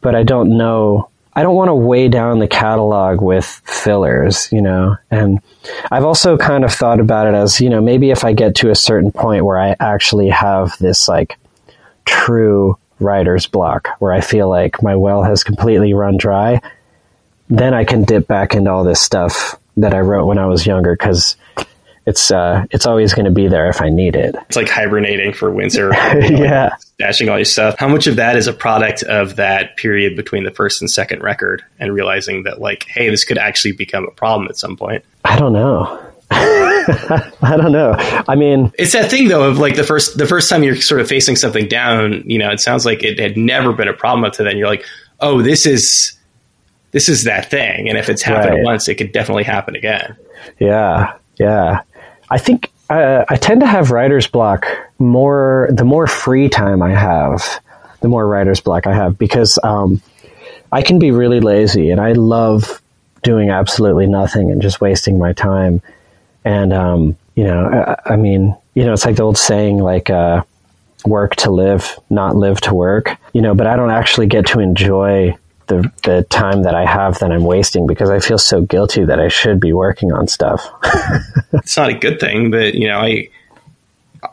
[0.00, 4.62] but I don't know I don't want to weigh down the catalog with fillers, you
[4.62, 4.96] know.
[5.10, 5.40] And
[5.90, 8.70] I've also kind of thought about it as, you know, maybe if I get to
[8.70, 11.36] a certain point where I actually have this like
[12.06, 16.62] true writer's block where I feel like my well has completely run dry,
[17.50, 20.66] then I can dip back into all this stuff that I wrote when I was
[20.66, 21.36] younger because
[22.06, 24.36] it's uh, it's always going to be there if I need it.
[24.48, 25.92] It's like hibernating for winter.
[26.14, 27.76] You know, yeah, stashing all your stuff.
[27.78, 31.22] How much of that is a product of that period between the first and second
[31.22, 35.04] record, and realizing that like, hey, this could actually become a problem at some point?
[35.24, 36.02] I don't know.
[36.30, 37.94] I don't know.
[37.96, 41.00] I mean, it's that thing though of like the first the first time you're sort
[41.00, 42.28] of facing something down.
[42.28, 44.56] You know, it sounds like it had never been a problem up to then.
[44.56, 44.84] You're like,
[45.20, 46.18] oh, this is
[46.90, 48.64] this is that thing, and if it's happened right.
[48.64, 50.16] once, it could definitely happen again.
[50.58, 51.82] Yeah, yeah.
[52.28, 54.66] I think uh, I tend to have writer's block
[54.98, 55.68] more.
[55.70, 57.42] The more free time I have,
[58.00, 60.00] the more writer's block I have because um,
[60.72, 62.80] I can be really lazy, and I love
[63.22, 65.82] doing absolutely nothing and just wasting my time.
[66.44, 70.10] And um, you know, I, I, mean, you know, it's like the old saying, like.
[70.10, 70.42] Uh,
[71.04, 74.60] work to live, not live to work, you know, but I don't actually get to
[74.60, 79.04] enjoy the the time that I have that I'm wasting because I feel so guilty
[79.04, 80.68] that I should be working on stuff.
[81.52, 83.28] it's not a good thing, but you know, I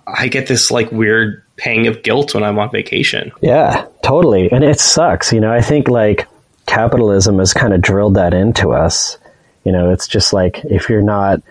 [0.07, 3.31] I get this like weird pang of guilt when I'm on vacation.
[3.41, 4.51] Yeah, totally.
[4.51, 5.51] And it sucks, you know.
[5.51, 6.27] I think like
[6.65, 9.17] capitalism has kind of drilled that into us.
[9.63, 11.41] You know, it's just like if you're not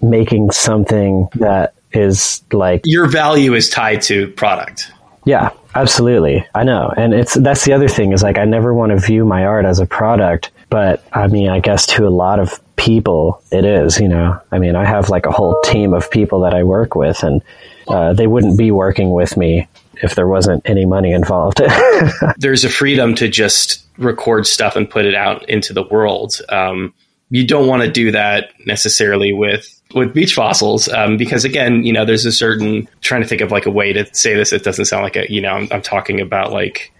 [0.00, 4.90] making something that is like your value is tied to product.
[5.24, 6.44] Yeah, absolutely.
[6.54, 6.92] I know.
[6.96, 9.64] And it's that's the other thing is like I never want to view my art
[9.64, 14.00] as a product, but I mean, I guess to a lot of people it is,
[14.00, 14.40] you know.
[14.50, 17.42] I mean, I have like a whole team of people that I work with and
[17.88, 19.68] uh, they wouldn't be working with me
[20.02, 21.60] if there wasn't any money involved.
[22.38, 26.40] There's a freedom to just record stuff and put it out into the world.
[26.48, 26.92] Um,
[27.30, 31.92] you don't want to do that necessarily with with beach fossils um, because again you
[31.92, 34.64] know there's a certain trying to think of like a way to say this it
[34.64, 36.92] doesn't sound like a you know i'm, I'm talking about like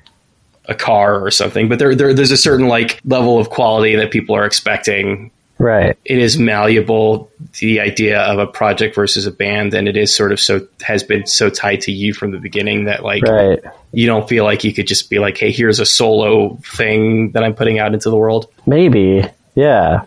[0.66, 4.10] a car or something but there, there there's a certain like level of quality that
[4.10, 5.30] people are expecting
[5.62, 10.14] right it is malleable the idea of a project versus a band and it is
[10.14, 13.60] sort of so has been so tied to you from the beginning that like right.
[13.92, 17.44] you don't feel like you could just be like hey here's a solo thing that
[17.44, 19.22] i'm putting out into the world maybe
[19.54, 20.04] yeah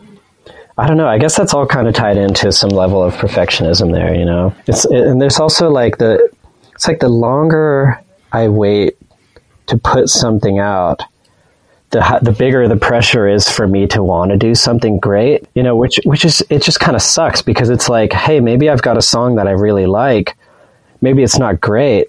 [0.77, 1.07] I don't know.
[1.07, 4.53] I guess that's all kind of tied into some level of perfectionism there, you know.
[4.67, 6.29] It's and there's also like the
[6.73, 7.97] it's like the longer
[8.33, 8.97] I wait
[9.67, 11.03] to put something out,
[11.95, 15.63] the the bigger the pressure is for me to want to do something great, you
[15.63, 18.81] know, which which is it just kind of sucks because it's like, hey, maybe I've
[18.81, 20.35] got a song that I really like.
[21.01, 22.07] Maybe it's not great,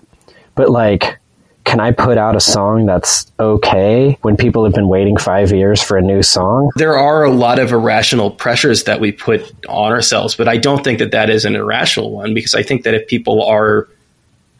[0.56, 1.18] but like
[1.64, 5.82] can I put out a song that's okay when people have been waiting five years
[5.82, 6.70] for a new song?
[6.76, 10.84] There are a lot of irrational pressures that we put on ourselves, but I don't
[10.84, 13.88] think that that is an irrational one because I think that if people are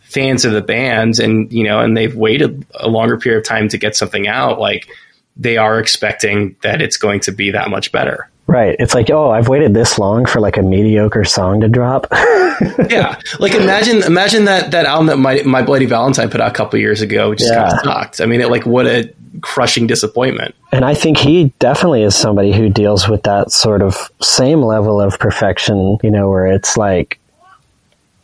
[0.00, 3.68] fans of the bands and you know and they've waited a longer period of time
[3.68, 4.88] to get something out, like
[5.36, 8.30] they are expecting that it's going to be that much better.
[8.46, 8.76] Right.
[8.78, 12.06] It's like, oh, I've waited this long for like a mediocre song to drop.
[12.88, 13.18] yeah.
[13.40, 16.78] Like imagine imagine that that album that my my Bloody Valentine put out a couple
[16.78, 17.54] years ago, which yeah.
[17.54, 18.20] kind of sucked.
[18.20, 20.54] I mean, it, like what a crushing disappointment.
[20.72, 25.00] And I think he definitely is somebody who deals with that sort of same level
[25.00, 27.18] of perfection, you know, where it's like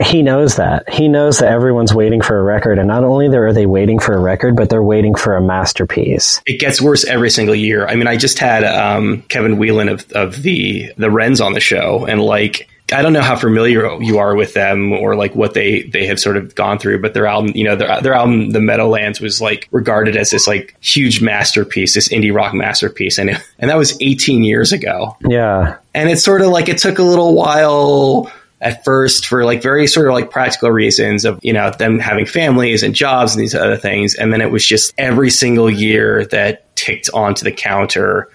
[0.03, 0.88] he knows that.
[0.93, 4.15] He knows that everyone's waiting for a record, and not only are they waiting for
[4.15, 6.41] a record, but they're waiting for a masterpiece.
[6.47, 7.87] It gets worse every single year.
[7.87, 11.61] I mean, I just had um, Kevin Whelan of, of the the Wrens on the
[11.61, 15.55] show, and like I don't know how familiar you are with them or like what
[15.55, 18.51] they they have sort of gone through, but their album, you know, their their album,
[18.51, 23.31] The Meadowlands, was like regarded as this like huge masterpiece, this indie rock masterpiece, and
[23.31, 25.17] it, and that was 18 years ago.
[25.27, 28.31] Yeah, and it's sort of like it took a little while
[28.62, 32.25] at first for like very sort of like practical reasons of, you know, them having
[32.25, 34.14] families and jobs and these other things.
[34.14, 38.31] And then it was just every single year that ticked onto the counter,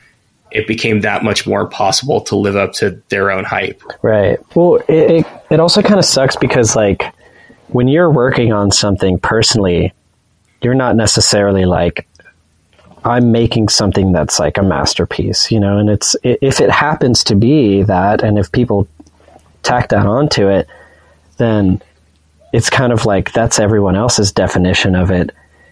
[0.51, 3.81] it became that much more impossible to live up to their own hype.
[4.01, 4.37] Right.
[4.53, 7.03] Well, it, it, it also kind of sucks because like
[7.69, 9.93] when you're working on something personally,
[10.61, 12.05] you're not necessarily like,
[13.05, 17.35] I'm making something that's like a masterpiece, you know, and it's if it happens to
[17.35, 18.89] be that, and if people
[19.67, 20.67] tack that onto it,
[21.37, 21.81] then
[22.53, 25.31] it's kind of like that's everyone else's definition of it.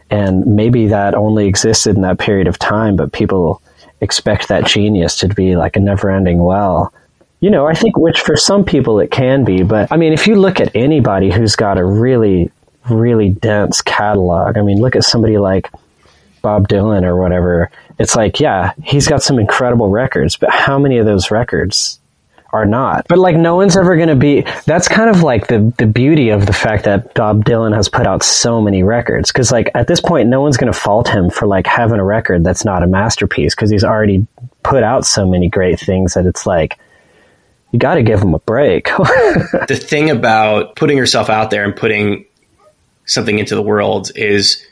[0.09, 3.61] And maybe that only existed in that period of time, but people
[4.01, 6.93] expect that genius to be like a never ending well.
[7.39, 10.27] You know, I think which for some people it can be, but I mean, if
[10.27, 12.51] you look at anybody who's got a really,
[12.89, 15.69] really dense catalog, I mean, look at somebody like
[16.41, 17.71] Bob Dylan or whatever.
[17.97, 21.99] It's like, yeah, he's got some incredible records, but how many of those records
[22.55, 23.05] are not.
[23.09, 26.29] But like no one's ever going to be that's kind of like the the beauty
[26.29, 29.87] of the fact that Bob Dylan has put out so many records cuz like at
[29.87, 32.81] this point no one's going to fault him for like having a record that's not
[32.81, 34.25] a masterpiece cuz he's already
[34.63, 36.79] put out so many great things that it's like
[37.71, 38.85] you got to give him a break.
[39.67, 42.25] the thing about putting yourself out there and putting
[43.05, 44.65] something into the world is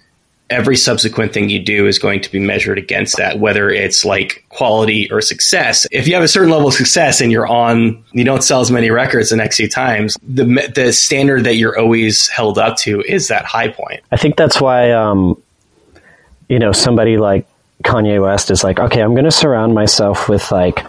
[0.50, 4.46] every subsequent thing you do is going to be measured against that, whether it's like
[4.50, 5.88] quality or success.
[5.92, 8.70] If you have a certain level of success and you're on, you don't sell as
[8.70, 13.02] many records the next few times, the, the standard that you're always held up to
[13.02, 14.02] is that high point.
[14.12, 15.42] I think that's why, um,
[16.50, 17.48] you know, somebody like
[17.84, 20.86] Kanye West is like, okay, I'm going to surround myself with like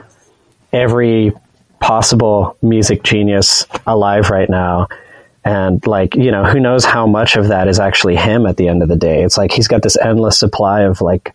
[0.72, 1.32] every
[1.80, 4.88] possible music genius alive right now.
[5.44, 8.68] And like, you know, who knows how much of that is actually him at the
[8.68, 9.22] end of the day.
[9.22, 11.34] It's like he's got this endless supply of like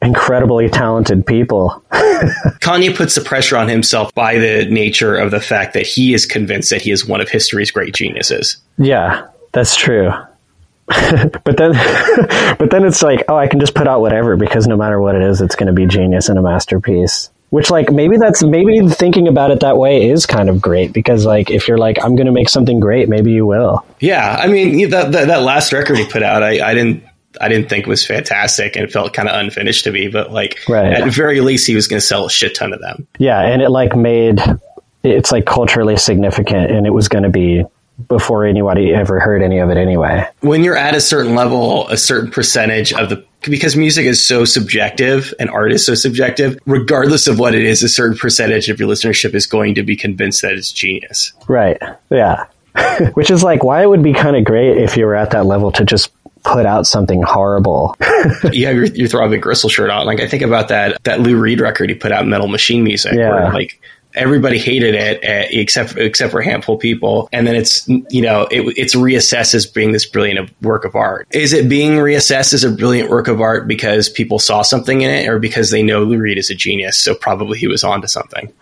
[0.00, 1.82] incredibly talented people.
[1.92, 6.26] Kanye puts the pressure on himself by the nature of the fact that he is
[6.26, 8.58] convinced that he is one of history's great geniuses.
[8.78, 10.12] Yeah, that's true.
[10.86, 11.72] but then
[12.58, 15.16] but then it's like, oh, I can just put out whatever because no matter what
[15.16, 17.30] it is, it's going to be genius and a masterpiece.
[17.50, 21.24] Which like maybe that's maybe thinking about it that way is kind of great because
[21.24, 23.86] like if you're like I'm going to make something great, maybe you will.
[24.00, 27.04] Yeah, I mean that that, that last record he put out, I, I didn't
[27.40, 30.58] I didn't think was fantastic and it felt kind of unfinished to me, but like
[30.68, 30.92] right.
[30.92, 33.06] at the very least he was going to sell a shit ton of them.
[33.18, 34.40] Yeah, and it like made
[35.02, 37.64] it's like culturally significant and it was going to be
[38.08, 40.26] before anybody ever heard any of it anyway.
[40.40, 44.44] When you're at a certain level, a certain percentage of the because music is so
[44.44, 48.80] subjective and art is so subjective, regardless of what it is, a certain percentage of
[48.80, 51.32] your listenership is going to be convinced that it's genius.
[51.46, 51.80] Right.
[52.10, 52.46] Yeah.
[53.14, 55.46] Which is like why it would be kind of great if you were at that
[55.46, 56.10] level to just
[56.44, 57.96] put out something horrible.
[58.52, 60.06] you have your, your Throbbing Gristle shirt on.
[60.06, 63.14] Like I think about that that Lou Reed record he put out, Metal Machine Music.
[63.14, 63.30] Yeah.
[63.30, 63.80] Where, like
[64.16, 67.28] everybody hated it uh, except except for a handful of people.
[67.32, 71.28] And then it's you know it, it's reassessed as being this brilliant work of art.
[71.30, 75.10] Is it being reassessed as a brilliant work of art because people saw something in
[75.10, 78.06] it or because they know lou reed is a genius so probably he was onto
[78.06, 78.52] something?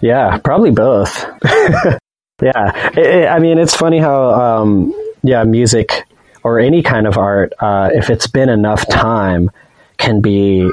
[0.00, 1.24] Yeah probably both.
[2.40, 6.04] Yeah it, it, i mean it's funny how um, yeah music
[6.44, 9.50] or any kind of art uh, if it's been enough time
[9.96, 10.70] can be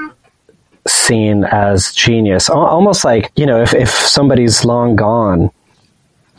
[0.88, 2.50] seen as genius.
[2.50, 5.52] Almost like, you know, if, if somebody's long gone,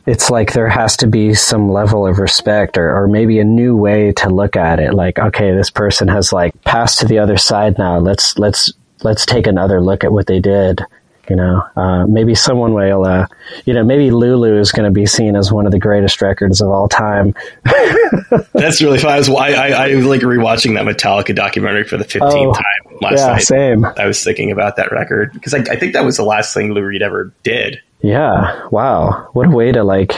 [0.07, 3.77] it's like there has to be some level of respect or, or maybe a new
[3.77, 4.95] way to look at it.
[4.95, 7.99] Like, okay, this person has like passed to the other side now.
[7.99, 10.81] Let's, let's, let's take another look at what they did.
[11.29, 13.27] You know, uh, maybe someone will, uh,
[13.65, 16.61] you know, maybe Lulu is going to be seen as one of the greatest records
[16.61, 17.35] of all time.
[18.53, 19.13] That's really fun.
[19.13, 22.99] I, was, I, I, I like rewatching that Metallica documentary for the 15th oh, time
[23.01, 23.43] last yeah, night.
[23.43, 23.85] Same.
[23.85, 26.73] I was thinking about that record because I, I think that was the last thing
[26.73, 27.81] Lou Reed ever did.
[28.03, 28.69] Yeah.
[28.71, 29.31] Wow.
[29.33, 30.15] What a way to like,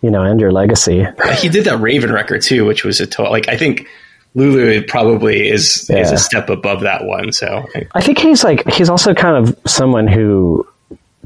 [0.00, 1.06] you know, end your legacy.
[1.38, 3.86] He did that Raven record too, which was a total, like, I think
[4.38, 5.98] Lulu probably is yeah.
[5.98, 7.32] is a step above that one.
[7.32, 10.66] So I think he's like he's also kind of someone who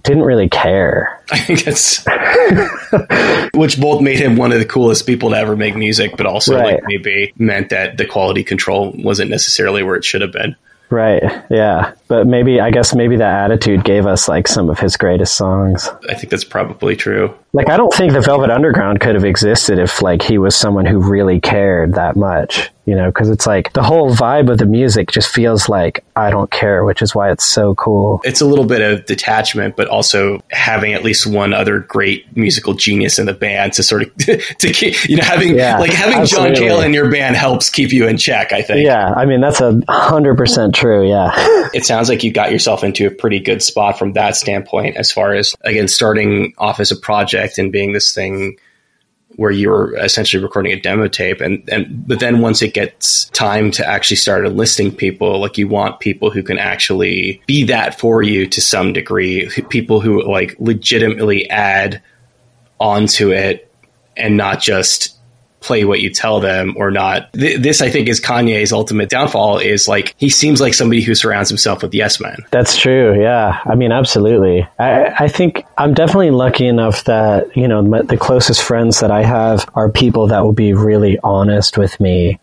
[0.03, 1.23] didn't really care.
[1.31, 2.05] I think that's
[3.55, 6.57] which both made him one of the coolest people to ever make music, but also
[6.57, 6.75] right.
[6.75, 10.57] like maybe meant that the quality control wasn't necessarily where it should have been.
[10.89, 11.23] Right.
[11.51, 11.93] Yeah.
[12.09, 15.87] But maybe I guess maybe that attitude gave us like some of his greatest songs.
[16.09, 17.35] I think that's probably true.
[17.55, 20.87] Like I don't think the Velvet Underground could have existed if like he was someone
[20.87, 24.67] who really cared that much you know, because it's like the whole vibe of the
[24.67, 28.21] music just feels like I don't care, which is why it's so cool.
[28.25, 32.75] It's a little bit of detachment, but also having at least one other great musical
[32.75, 36.17] genius in the band to sort of to keep, you know, having yeah, like having
[36.19, 36.57] absolutely.
[36.57, 38.53] John Cale in your band helps keep you in check.
[38.53, 38.85] I think.
[38.85, 41.09] Yeah, I mean that's a hundred percent true.
[41.09, 41.31] Yeah,
[41.75, 45.13] it sounds like you got yourself into a pretty good spot from that standpoint, as
[45.13, 48.57] far as again starting off as a project and being this thing
[49.37, 53.71] where you're essentially recording a demo tape and, and but then once it gets time
[53.71, 58.23] to actually start enlisting people like you want people who can actually be that for
[58.23, 62.03] you to some degree people who like legitimately add
[62.79, 63.73] onto it
[64.17, 65.12] and not just
[65.63, 67.33] play what you tell them or not.
[67.33, 69.59] Th- this, I think, is Kanye's ultimate downfall.
[69.59, 72.37] Is like he seems like somebody who surrounds himself with yes men.
[72.51, 73.21] That's true.
[73.21, 74.67] Yeah, I mean, absolutely.
[74.79, 79.11] I, I think I'm definitely lucky enough that you know my, the closest friends that
[79.11, 82.39] I have are people that will be really honest with me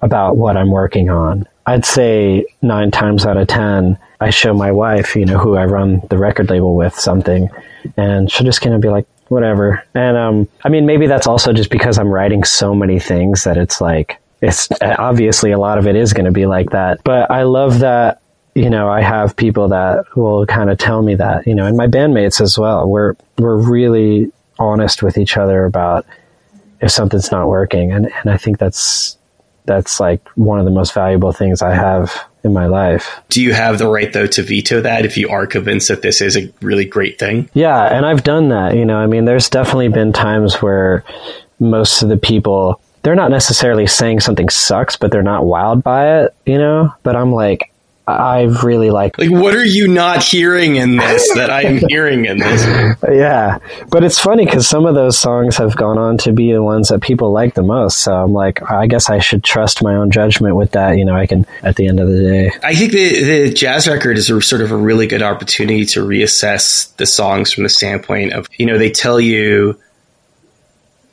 [0.00, 1.46] about what I'm working on.
[1.64, 5.64] I'd say nine times out of ten, I show my wife, you know, who I
[5.64, 7.50] run the record label with, something,
[7.96, 9.82] and she'll just kind of be like, whatever.
[9.94, 13.56] And um, I mean, maybe that's also just because I'm writing so many things that
[13.56, 17.02] it's like it's obviously a lot of it is going to be like that.
[17.04, 18.20] But I love that
[18.54, 21.76] you know I have people that will kind of tell me that you know, and
[21.76, 22.88] my bandmates as well.
[22.88, 26.06] We're we're really honest with each other about
[26.80, 29.16] if something's not working, and and I think that's
[29.64, 32.12] that's like one of the most valuable things I have
[32.44, 33.20] in my life.
[33.28, 36.20] Do you have the right though to veto that if you are convinced that this
[36.20, 37.48] is a really great thing?
[37.54, 38.96] Yeah, and I've done that, you know.
[38.96, 41.04] I mean, there's definitely been times where
[41.60, 46.20] most of the people they're not necessarily saying something sucks, but they're not wild by
[46.20, 46.94] it, you know?
[47.02, 47.71] But I'm like
[48.06, 49.18] I've really liked.
[49.18, 52.62] Like, what are you not hearing in this that I am hearing in this?
[53.12, 53.58] Yeah,
[53.90, 56.88] but it's funny because some of those songs have gone on to be the ones
[56.88, 57.98] that people like the most.
[57.98, 60.96] So I'm like, I guess I should trust my own judgment with that.
[60.98, 62.52] You know, I can at the end of the day.
[62.62, 66.04] I think the the jazz record is a, sort of a really good opportunity to
[66.04, 69.78] reassess the songs from the standpoint of you know they tell you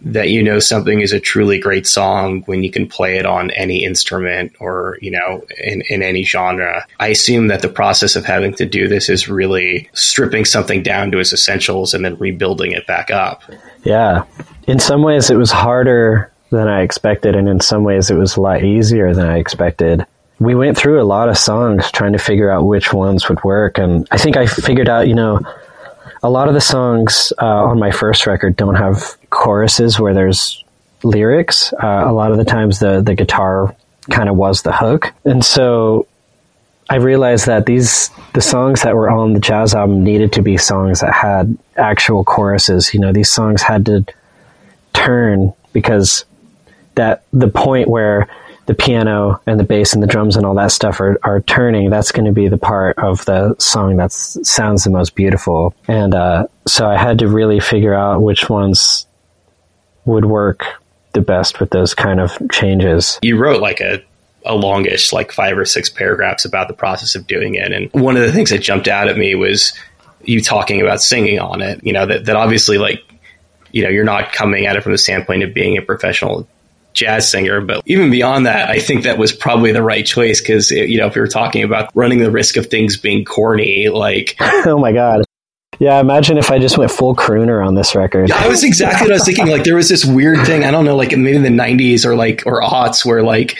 [0.01, 3.51] that you know something is a truly great song when you can play it on
[3.51, 6.85] any instrument or you know in, in any genre.
[6.99, 11.11] I assume that the process of having to do this is really stripping something down
[11.11, 13.43] to its essentials and then rebuilding it back up.
[13.83, 14.23] Yeah.
[14.67, 18.35] In some ways it was harder than i expected and in some ways it was
[18.35, 20.05] a lot easier than i expected.
[20.39, 23.77] We went through a lot of songs trying to figure out which ones would work
[23.77, 25.41] and i think i figured out you know
[26.23, 30.63] a lot of the songs uh, on my first record don't have choruses where there's
[31.03, 31.73] lyrics.
[31.73, 33.75] Uh, a lot of the times the the guitar
[34.09, 36.07] kind of was the hook, and so
[36.89, 40.57] I realized that these the songs that were on the jazz album needed to be
[40.57, 42.93] songs that had actual choruses.
[42.93, 44.05] You know, these songs had to
[44.93, 46.25] turn because
[46.95, 48.27] that the point where
[48.69, 51.89] the piano and the bass and the drums and all that stuff are, are turning,
[51.89, 55.73] that's going to be the part of the song that sounds the most beautiful.
[55.87, 59.07] And uh, so I had to really figure out which ones
[60.05, 60.65] would work
[61.13, 63.17] the best with those kind of changes.
[63.23, 64.03] You wrote like a
[64.45, 67.71] a longish, like five or six paragraphs about the process of doing it.
[67.71, 69.73] And one of the things that jumped out at me was
[70.21, 71.83] you talking about singing on it.
[71.83, 73.01] You know, that, that obviously like,
[73.71, 76.47] you know, you're not coming at it from the standpoint of being a professional
[76.93, 77.61] jazz singer.
[77.61, 81.07] But even beyond that, I think that was probably the right choice because, you know,
[81.07, 84.35] if we were talking about running the risk of things being corny, like.
[84.41, 85.23] oh my God.
[85.79, 88.31] Yeah, imagine if I just went full crooner on this record.
[88.31, 89.47] I was exactly what I was thinking.
[89.47, 92.17] Like there was this weird thing, I don't know, like maybe in the nineties or
[92.17, 93.57] like or aughts where like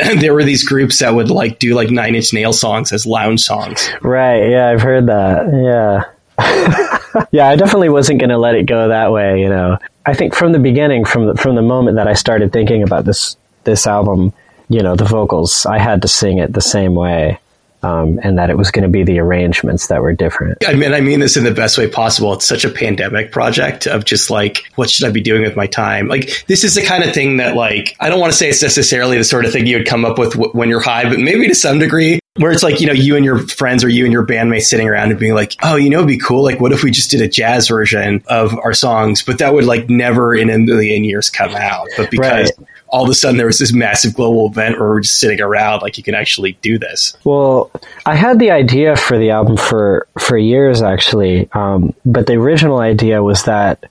[0.20, 3.40] there were these groups that would like do like nine inch nail songs as lounge
[3.40, 3.90] songs.
[4.02, 5.46] Right, yeah, I've heard that.
[5.50, 7.24] Yeah.
[7.32, 9.78] yeah, I definitely wasn't gonna let it go that way, you know.
[10.06, 13.04] I think from the beginning, from the, from the moment that I started thinking about
[13.04, 14.32] this this album,
[14.68, 17.38] you know, the vocals, I had to sing it the same way.
[17.82, 20.58] Um, and that it was going to be the arrangements that were different.
[20.68, 22.34] I mean, I mean this in the best way possible.
[22.34, 25.66] It's such a pandemic project of just like, what should I be doing with my
[25.66, 26.06] time?
[26.06, 28.60] Like, this is the kind of thing that, like, I don't want to say it's
[28.60, 31.20] necessarily the sort of thing you would come up with w- when you're high, but
[31.20, 34.04] maybe to some degree, where it's like, you know, you and your friends or you
[34.04, 36.44] and your bandmates sitting around and being like, oh, you know, it'd be cool.
[36.44, 39.22] Like, what if we just did a jazz version of our songs?
[39.22, 41.88] But that would like never in a million years come out.
[41.96, 45.00] But because right all of a sudden there was this massive global event where we're
[45.00, 47.70] just sitting around like you can actually do this well
[48.06, 52.78] i had the idea for the album for for years actually um, but the original
[52.78, 53.88] idea was that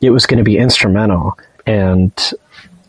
[0.00, 2.32] it was going to be instrumental and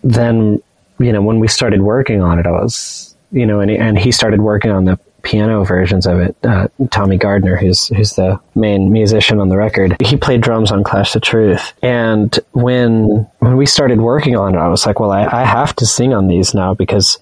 [0.04, 0.62] then
[1.00, 4.12] you know when we started working on it i was you know and, and he
[4.12, 6.36] started working on the piano versions of it.
[6.44, 10.84] Uh, Tommy Gardner, who's who's the main musician on the record, he played drums on
[10.84, 11.74] Clash the Truth.
[11.82, 15.76] And when when we started working on it, I was like, well, I, I have
[15.78, 17.18] to sing on these now because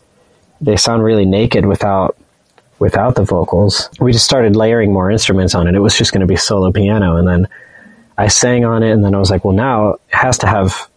[0.62, 2.18] they sound really naked without
[2.80, 3.90] without the vocals.
[4.00, 5.76] We just started layering more instruments on it.
[5.76, 7.48] It was just going to be solo piano, and then
[8.18, 10.90] I sang on it, and then I was like, well, now it has to have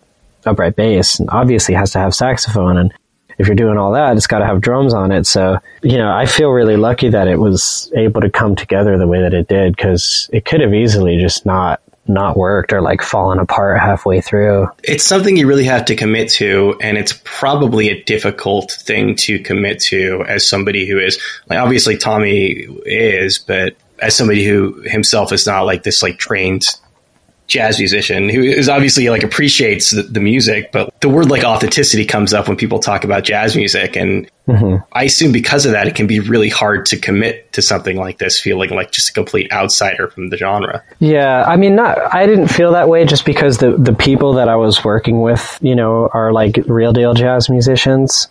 [0.44, 2.92] upright bass, and obviously has to have saxophone, and
[3.42, 5.26] if you're doing all that, it's got to have drums on it.
[5.26, 9.06] So, you know, I feel really lucky that it was able to come together the
[9.06, 13.00] way that it did because it could have easily just not not worked or like
[13.00, 14.66] fallen apart halfway through.
[14.82, 19.38] It's something you really have to commit to, and it's probably a difficult thing to
[19.38, 25.32] commit to as somebody who is like obviously Tommy is, but as somebody who himself
[25.32, 26.66] is not like this like trained
[27.46, 32.06] jazz musician who is obviously like appreciates the, the, music, but the word like authenticity
[32.06, 33.96] comes up when people talk about jazz music.
[33.96, 34.76] And mm-hmm.
[34.92, 38.18] I assume because of that, it can be really hard to commit to something like
[38.18, 40.82] this, feeling like just a complete outsider from the genre.
[40.98, 41.44] Yeah.
[41.46, 44.56] I mean, not, I didn't feel that way just because the, the people that I
[44.56, 48.28] was working with, you know, are like real deal jazz musicians.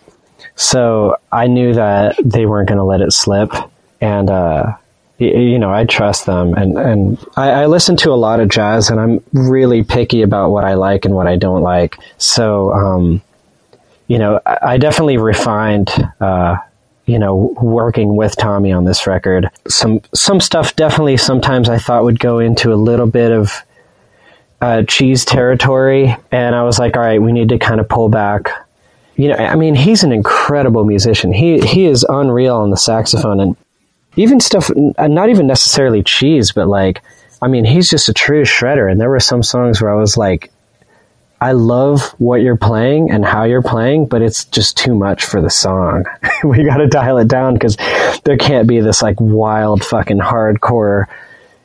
[0.56, 3.52] So I knew that they weren't going to let it slip.
[4.00, 4.74] And, uh,
[5.24, 8.90] you know, I trust them, and and I, I, listen to a lot of jazz,
[8.90, 11.96] and I'm really picky about what I like and what I don't like.
[12.18, 13.22] So, um,
[14.08, 16.56] you know, I, I definitely refined, uh,
[17.06, 19.50] you know, working with Tommy on this record.
[19.68, 23.52] Some some stuff definitely sometimes I thought would go into a little bit of
[24.60, 28.08] uh, cheese territory, and I was like, all right, we need to kind of pull
[28.08, 28.50] back.
[29.16, 31.32] You know, I mean, he's an incredible musician.
[31.32, 33.56] He he is unreal on the saxophone, and
[34.16, 37.02] even stuff, uh, not even necessarily cheese, but like,
[37.40, 38.90] I mean, he's just a true shredder.
[38.90, 40.52] And there were some songs where I was like,
[41.40, 45.40] I love what you're playing and how you're playing, but it's just too much for
[45.40, 46.04] the song.
[46.44, 47.76] we got to dial it down because
[48.24, 51.06] there can't be this like wild fucking hardcore,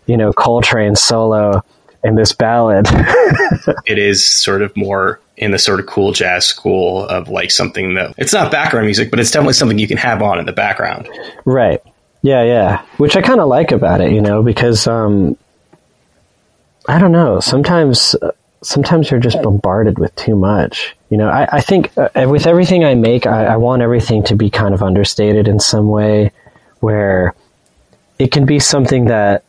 [0.08, 1.64] you know, Coltrane solo
[2.04, 2.88] in this ballad.
[3.86, 7.94] it is sort of more in the sort of cool jazz school of like something
[7.94, 10.54] that it's not background music, but it's definitely something you can have on in the
[10.54, 11.08] background.
[11.46, 11.84] Right.
[12.22, 12.82] Yeah, yeah.
[12.98, 15.38] Which I kind of like about it, you know, because um,
[16.88, 17.40] I don't know.
[17.40, 18.16] Sometimes,
[18.62, 20.96] sometimes you're just bombarded with too much.
[21.10, 24.36] You know, I, I think uh, with everything I make, I, I want everything to
[24.36, 26.32] be kind of understated in some way,
[26.80, 27.34] where
[28.20, 29.44] it can be something that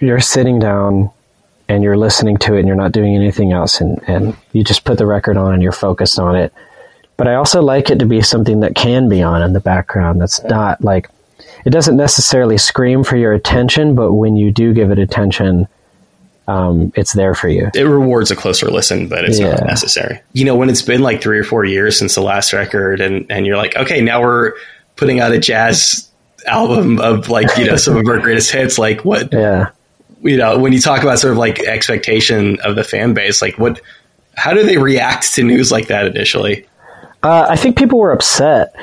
[0.00, 1.10] you're sitting down
[1.68, 4.84] and you're listening to it and you're not doing anything else and, and you just
[4.84, 6.52] put the record on and you're focused on it.
[7.16, 10.20] But I also like it to be something that can be on in the background
[10.20, 11.08] that's not like
[11.64, 15.68] it doesn't necessarily scream for your attention, but when you do give it attention,
[16.48, 17.70] um, it's there for you.
[17.74, 19.50] It rewards a closer listen, but it's yeah.
[19.50, 20.20] not necessary.
[20.32, 23.26] You know, when it's been like three or four years since the last record, and
[23.30, 24.52] and you're like, okay, now we're
[24.96, 26.08] putting out a jazz
[26.46, 28.78] album of like you know some of our greatest hits.
[28.78, 29.32] Like what?
[29.42, 29.70] Yeah.
[30.24, 33.58] You know, when you talk about sort of like expectation of the fan base, like
[33.58, 33.80] what?
[34.36, 36.64] How do they react to news like that initially?
[37.22, 38.74] Uh, I think people were upset.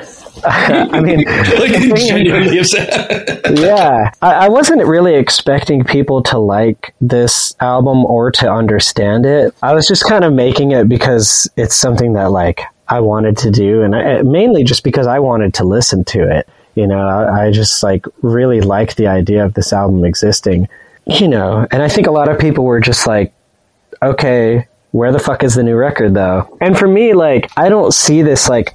[0.44, 1.24] I mean,
[1.58, 3.40] like genuinely upset.
[3.58, 9.54] yeah, I, I, wasn't really expecting people to like this album or to understand it.
[9.62, 13.50] I was just kind of making it because it's something that like I wanted to
[13.50, 16.48] do, and I, mainly just because I wanted to listen to it.
[16.74, 20.68] You know, I, I just like really like the idea of this album existing.
[21.04, 23.34] You know, and I think a lot of people were just like,
[24.00, 26.56] okay, where the fuck is the new record though?
[26.60, 28.74] And for me, like, I don't see this like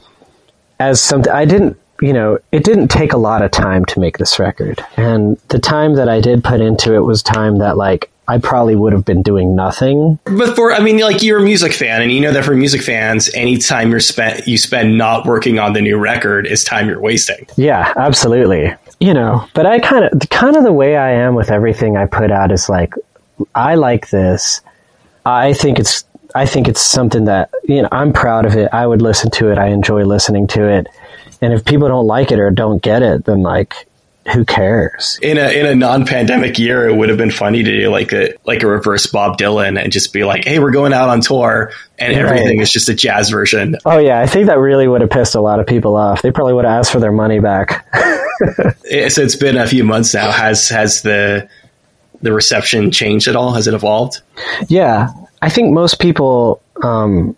[0.80, 4.18] as something I didn't you know, it didn't take a lot of time to make
[4.18, 4.84] this record.
[4.98, 8.76] And the time that I did put into it was time that like I probably
[8.76, 10.20] would have been doing nothing.
[10.26, 12.82] But for I mean like you're a music fan and you know that for music
[12.82, 16.88] fans, any time you're spent you spend not working on the new record is time
[16.88, 17.48] you're wasting.
[17.56, 18.74] Yeah, absolutely.
[19.00, 22.08] You know, but I kind of kind of the way I am with everything I
[22.08, 22.94] put out is like
[23.54, 24.62] I like this.
[25.26, 26.06] I think it's
[26.36, 28.70] I think it's something that you know I'm proud of it.
[28.74, 29.58] I would listen to it.
[29.58, 30.88] I enjoy listening to it.
[31.42, 33.88] And if people don't like it or don't get it, then like
[34.34, 35.20] who cares?
[35.22, 38.34] In a in a non-pandemic year, it would have been funny to do like a
[38.46, 41.72] like a reverse Bob Dylan and just be like, "Hey, we're going out on tour,
[42.00, 42.26] and right.
[42.26, 45.36] everything is just a jazz version." Oh yeah, I think that really would have pissed
[45.36, 46.22] a lot of people off.
[46.22, 47.88] They probably would have asked for their money back.
[49.10, 50.32] so it's been a few months now.
[50.32, 51.48] Has has the
[52.22, 53.54] the reception changed at all?
[53.54, 54.22] Has it evolved?
[54.68, 55.10] Yeah,
[55.42, 57.36] I think most people um,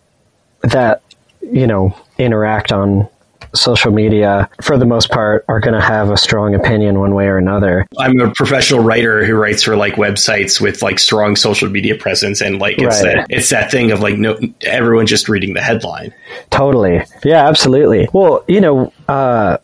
[0.62, 1.02] that
[1.42, 3.08] you know interact on
[3.56, 7.26] social media for the most part are going to have a strong opinion one way
[7.28, 11.70] or another i'm a professional writer who writes for like websites with like strong social
[11.70, 13.16] media presence and like it's right.
[13.16, 16.14] that it's that thing of like no everyone just reading the headline
[16.50, 19.58] totally yeah absolutely well you know uh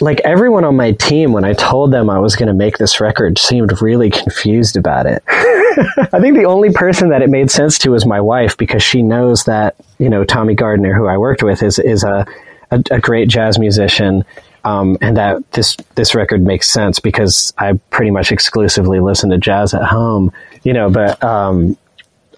[0.00, 3.00] like everyone on my team when i told them i was going to make this
[3.00, 5.22] record seemed really confused about it
[5.78, 9.02] I think the only person that it made sense to was my wife because she
[9.02, 12.26] knows that you know Tommy Gardner, who I worked with, is is a
[12.70, 14.24] a, a great jazz musician,
[14.64, 19.38] um, and that this this record makes sense because I pretty much exclusively listen to
[19.38, 20.32] jazz at home.
[20.62, 21.76] You know, but um,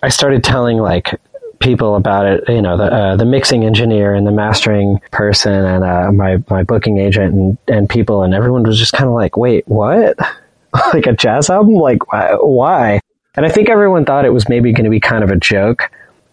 [0.02, 1.14] I started telling like
[1.60, 2.48] people about it.
[2.48, 6.62] You know, the uh, the mixing engineer and the mastering person and uh, my my
[6.62, 10.18] booking agent and and people and everyone was just kind of like, wait, what?
[10.92, 11.74] like a jazz album?
[11.74, 13.00] Like why?
[13.34, 15.90] And I think everyone thought it was maybe going to be kind of a joke.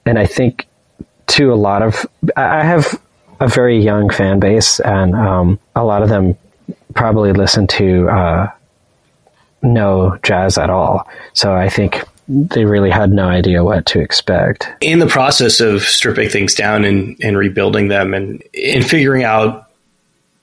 [0.07, 0.67] And I think
[1.27, 2.05] to a lot of,
[2.35, 2.99] I have
[3.39, 6.35] a very young fan base, and um, a lot of them
[6.93, 8.51] probably listen to uh,
[9.61, 11.07] no jazz at all.
[11.33, 14.67] So I think they really had no idea what to expect.
[14.81, 19.69] In the process of stripping things down and, and rebuilding them and in figuring out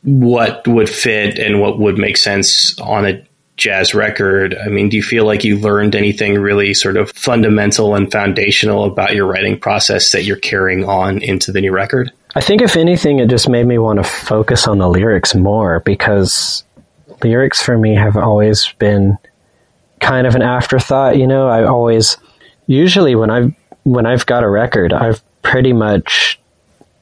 [0.03, 3.24] what would fit and what would make sense on a
[3.57, 4.57] jazz record.
[4.57, 8.85] I mean, do you feel like you learned anything really sort of fundamental and foundational
[8.85, 12.11] about your writing process that you're carrying on into the new record?
[12.35, 15.80] I think, if anything, it just made me want to focus on the lyrics more
[15.80, 16.64] because
[17.22, 19.18] lyrics for me have always been
[20.03, 21.17] kind of an afterthought.
[21.17, 22.19] You know, I always,
[22.67, 26.39] usually when I've, when I've got a record, I've pretty much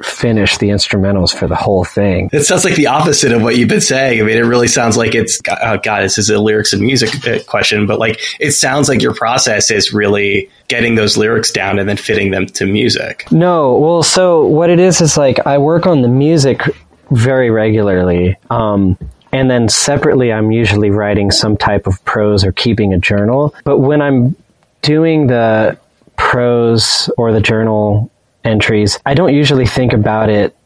[0.03, 2.31] finish the instrumentals for the whole thing.
[2.33, 4.19] It sounds like the opposite of what you've been saying.
[4.19, 7.29] I mean, it really sounds like it's, oh God, this is a lyrics and music
[7.29, 11.79] uh, question, but like, it sounds like your process is really getting those lyrics down
[11.79, 13.31] and then fitting them to music.
[13.31, 16.63] No, well, so what it is is like, I work on the music
[17.11, 18.39] very regularly.
[18.49, 18.97] Um,
[19.33, 23.55] and then separately, I'm usually writing some type of prose or keeping a journal.
[23.64, 24.37] But when I'm
[24.83, 25.78] doing the
[26.16, 28.11] prose or the journal
[28.45, 30.57] entries, I don't usually think about it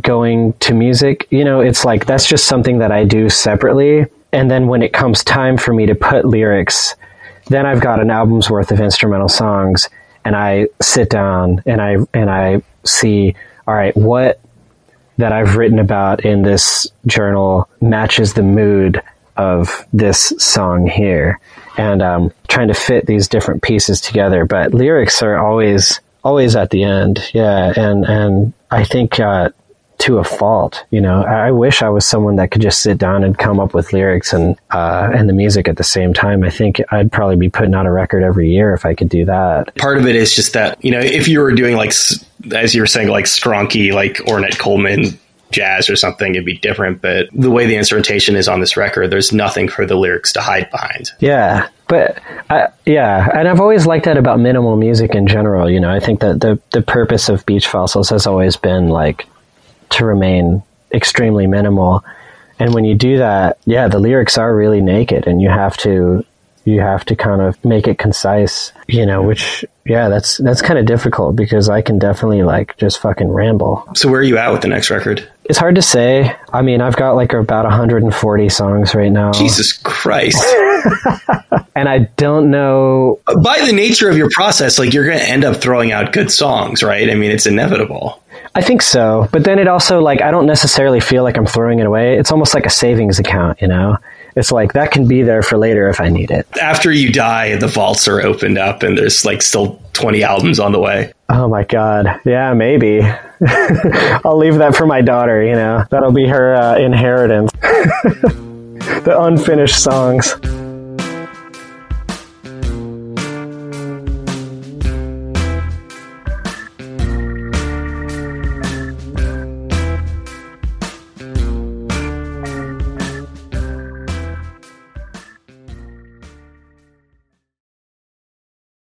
[0.00, 1.26] going to music.
[1.30, 4.06] You know, it's like that's just something that I do separately.
[4.32, 6.94] And then when it comes time for me to put lyrics,
[7.48, 9.88] then I've got an album's worth of instrumental songs
[10.24, 13.34] and I sit down and I and I see,
[13.66, 14.40] all right, what
[15.20, 19.02] that I've written about in this journal matches the mood
[19.36, 21.40] of this song here,
[21.76, 24.44] and um, trying to fit these different pieces together.
[24.44, 29.50] But lyrics are always always at the end, yeah, and and I think uh,
[30.00, 30.84] to a fault.
[30.90, 33.74] You know, I wish I was someone that could just sit down and come up
[33.74, 36.42] with lyrics and uh, and the music at the same time.
[36.42, 39.24] I think I'd probably be putting out a record every year if I could do
[39.26, 39.74] that.
[39.76, 41.92] Part of it is just that you know, if you were doing like
[42.52, 45.18] as you were saying, like skronky, like Ornette Coleman
[45.50, 47.00] jazz or something, it'd be different.
[47.02, 50.40] But the way the instrumentation is on this record, there's nothing for the lyrics to
[50.40, 51.10] hide behind.
[51.18, 55.68] Yeah, but uh, yeah, and I've always liked that about minimal music in general.
[55.68, 59.26] You know, I think that the the purpose of Beach Fossils has always been like
[59.90, 60.62] to remain
[60.92, 62.04] extremely minimal.
[62.58, 66.24] And when you do that, yeah, the lyrics are really naked and you have to
[66.70, 70.78] you have to kind of make it concise, you know, which yeah, that's that's kind
[70.78, 73.88] of difficult because I can definitely like just fucking ramble.
[73.94, 75.28] So where are you at with the next record?
[75.44, 76.36] It's hard to say.
[76.52, 79.32] I mean, I've got like about 140 songs right now.
[79.32, 80.42] Jesus Christ.
[81.74, 85.44] and I don't know by the nature of your process like you're going to end
[85.44, 87.10] up throwing out good songs, right?
[87.10, 88.22] I mean, it's inevitable.
[88.54, 89.28] I think so.
[89.32, 92.16] But then it also like I don't necessarily feel like I'm throwing it away.
[92.16, 93.96] It's almost like a savings account, you know?
[94.36, 96.46] It's like that can be there for later if I need it.
[96.60, 100.72] After you die, the vaults are opened up and there's like still 20 albums on
[100.72, 101.12] the way.
[101.28, 102.20] Oh my god.
[102.24, 103.00] Yeah, maybe.
[103.46, 105.84] I'll leave that for my daughter, you know.
[105.90, 107.52] That'll be her uh, inheritance.
[107.60, 110.34] the unfinished songs.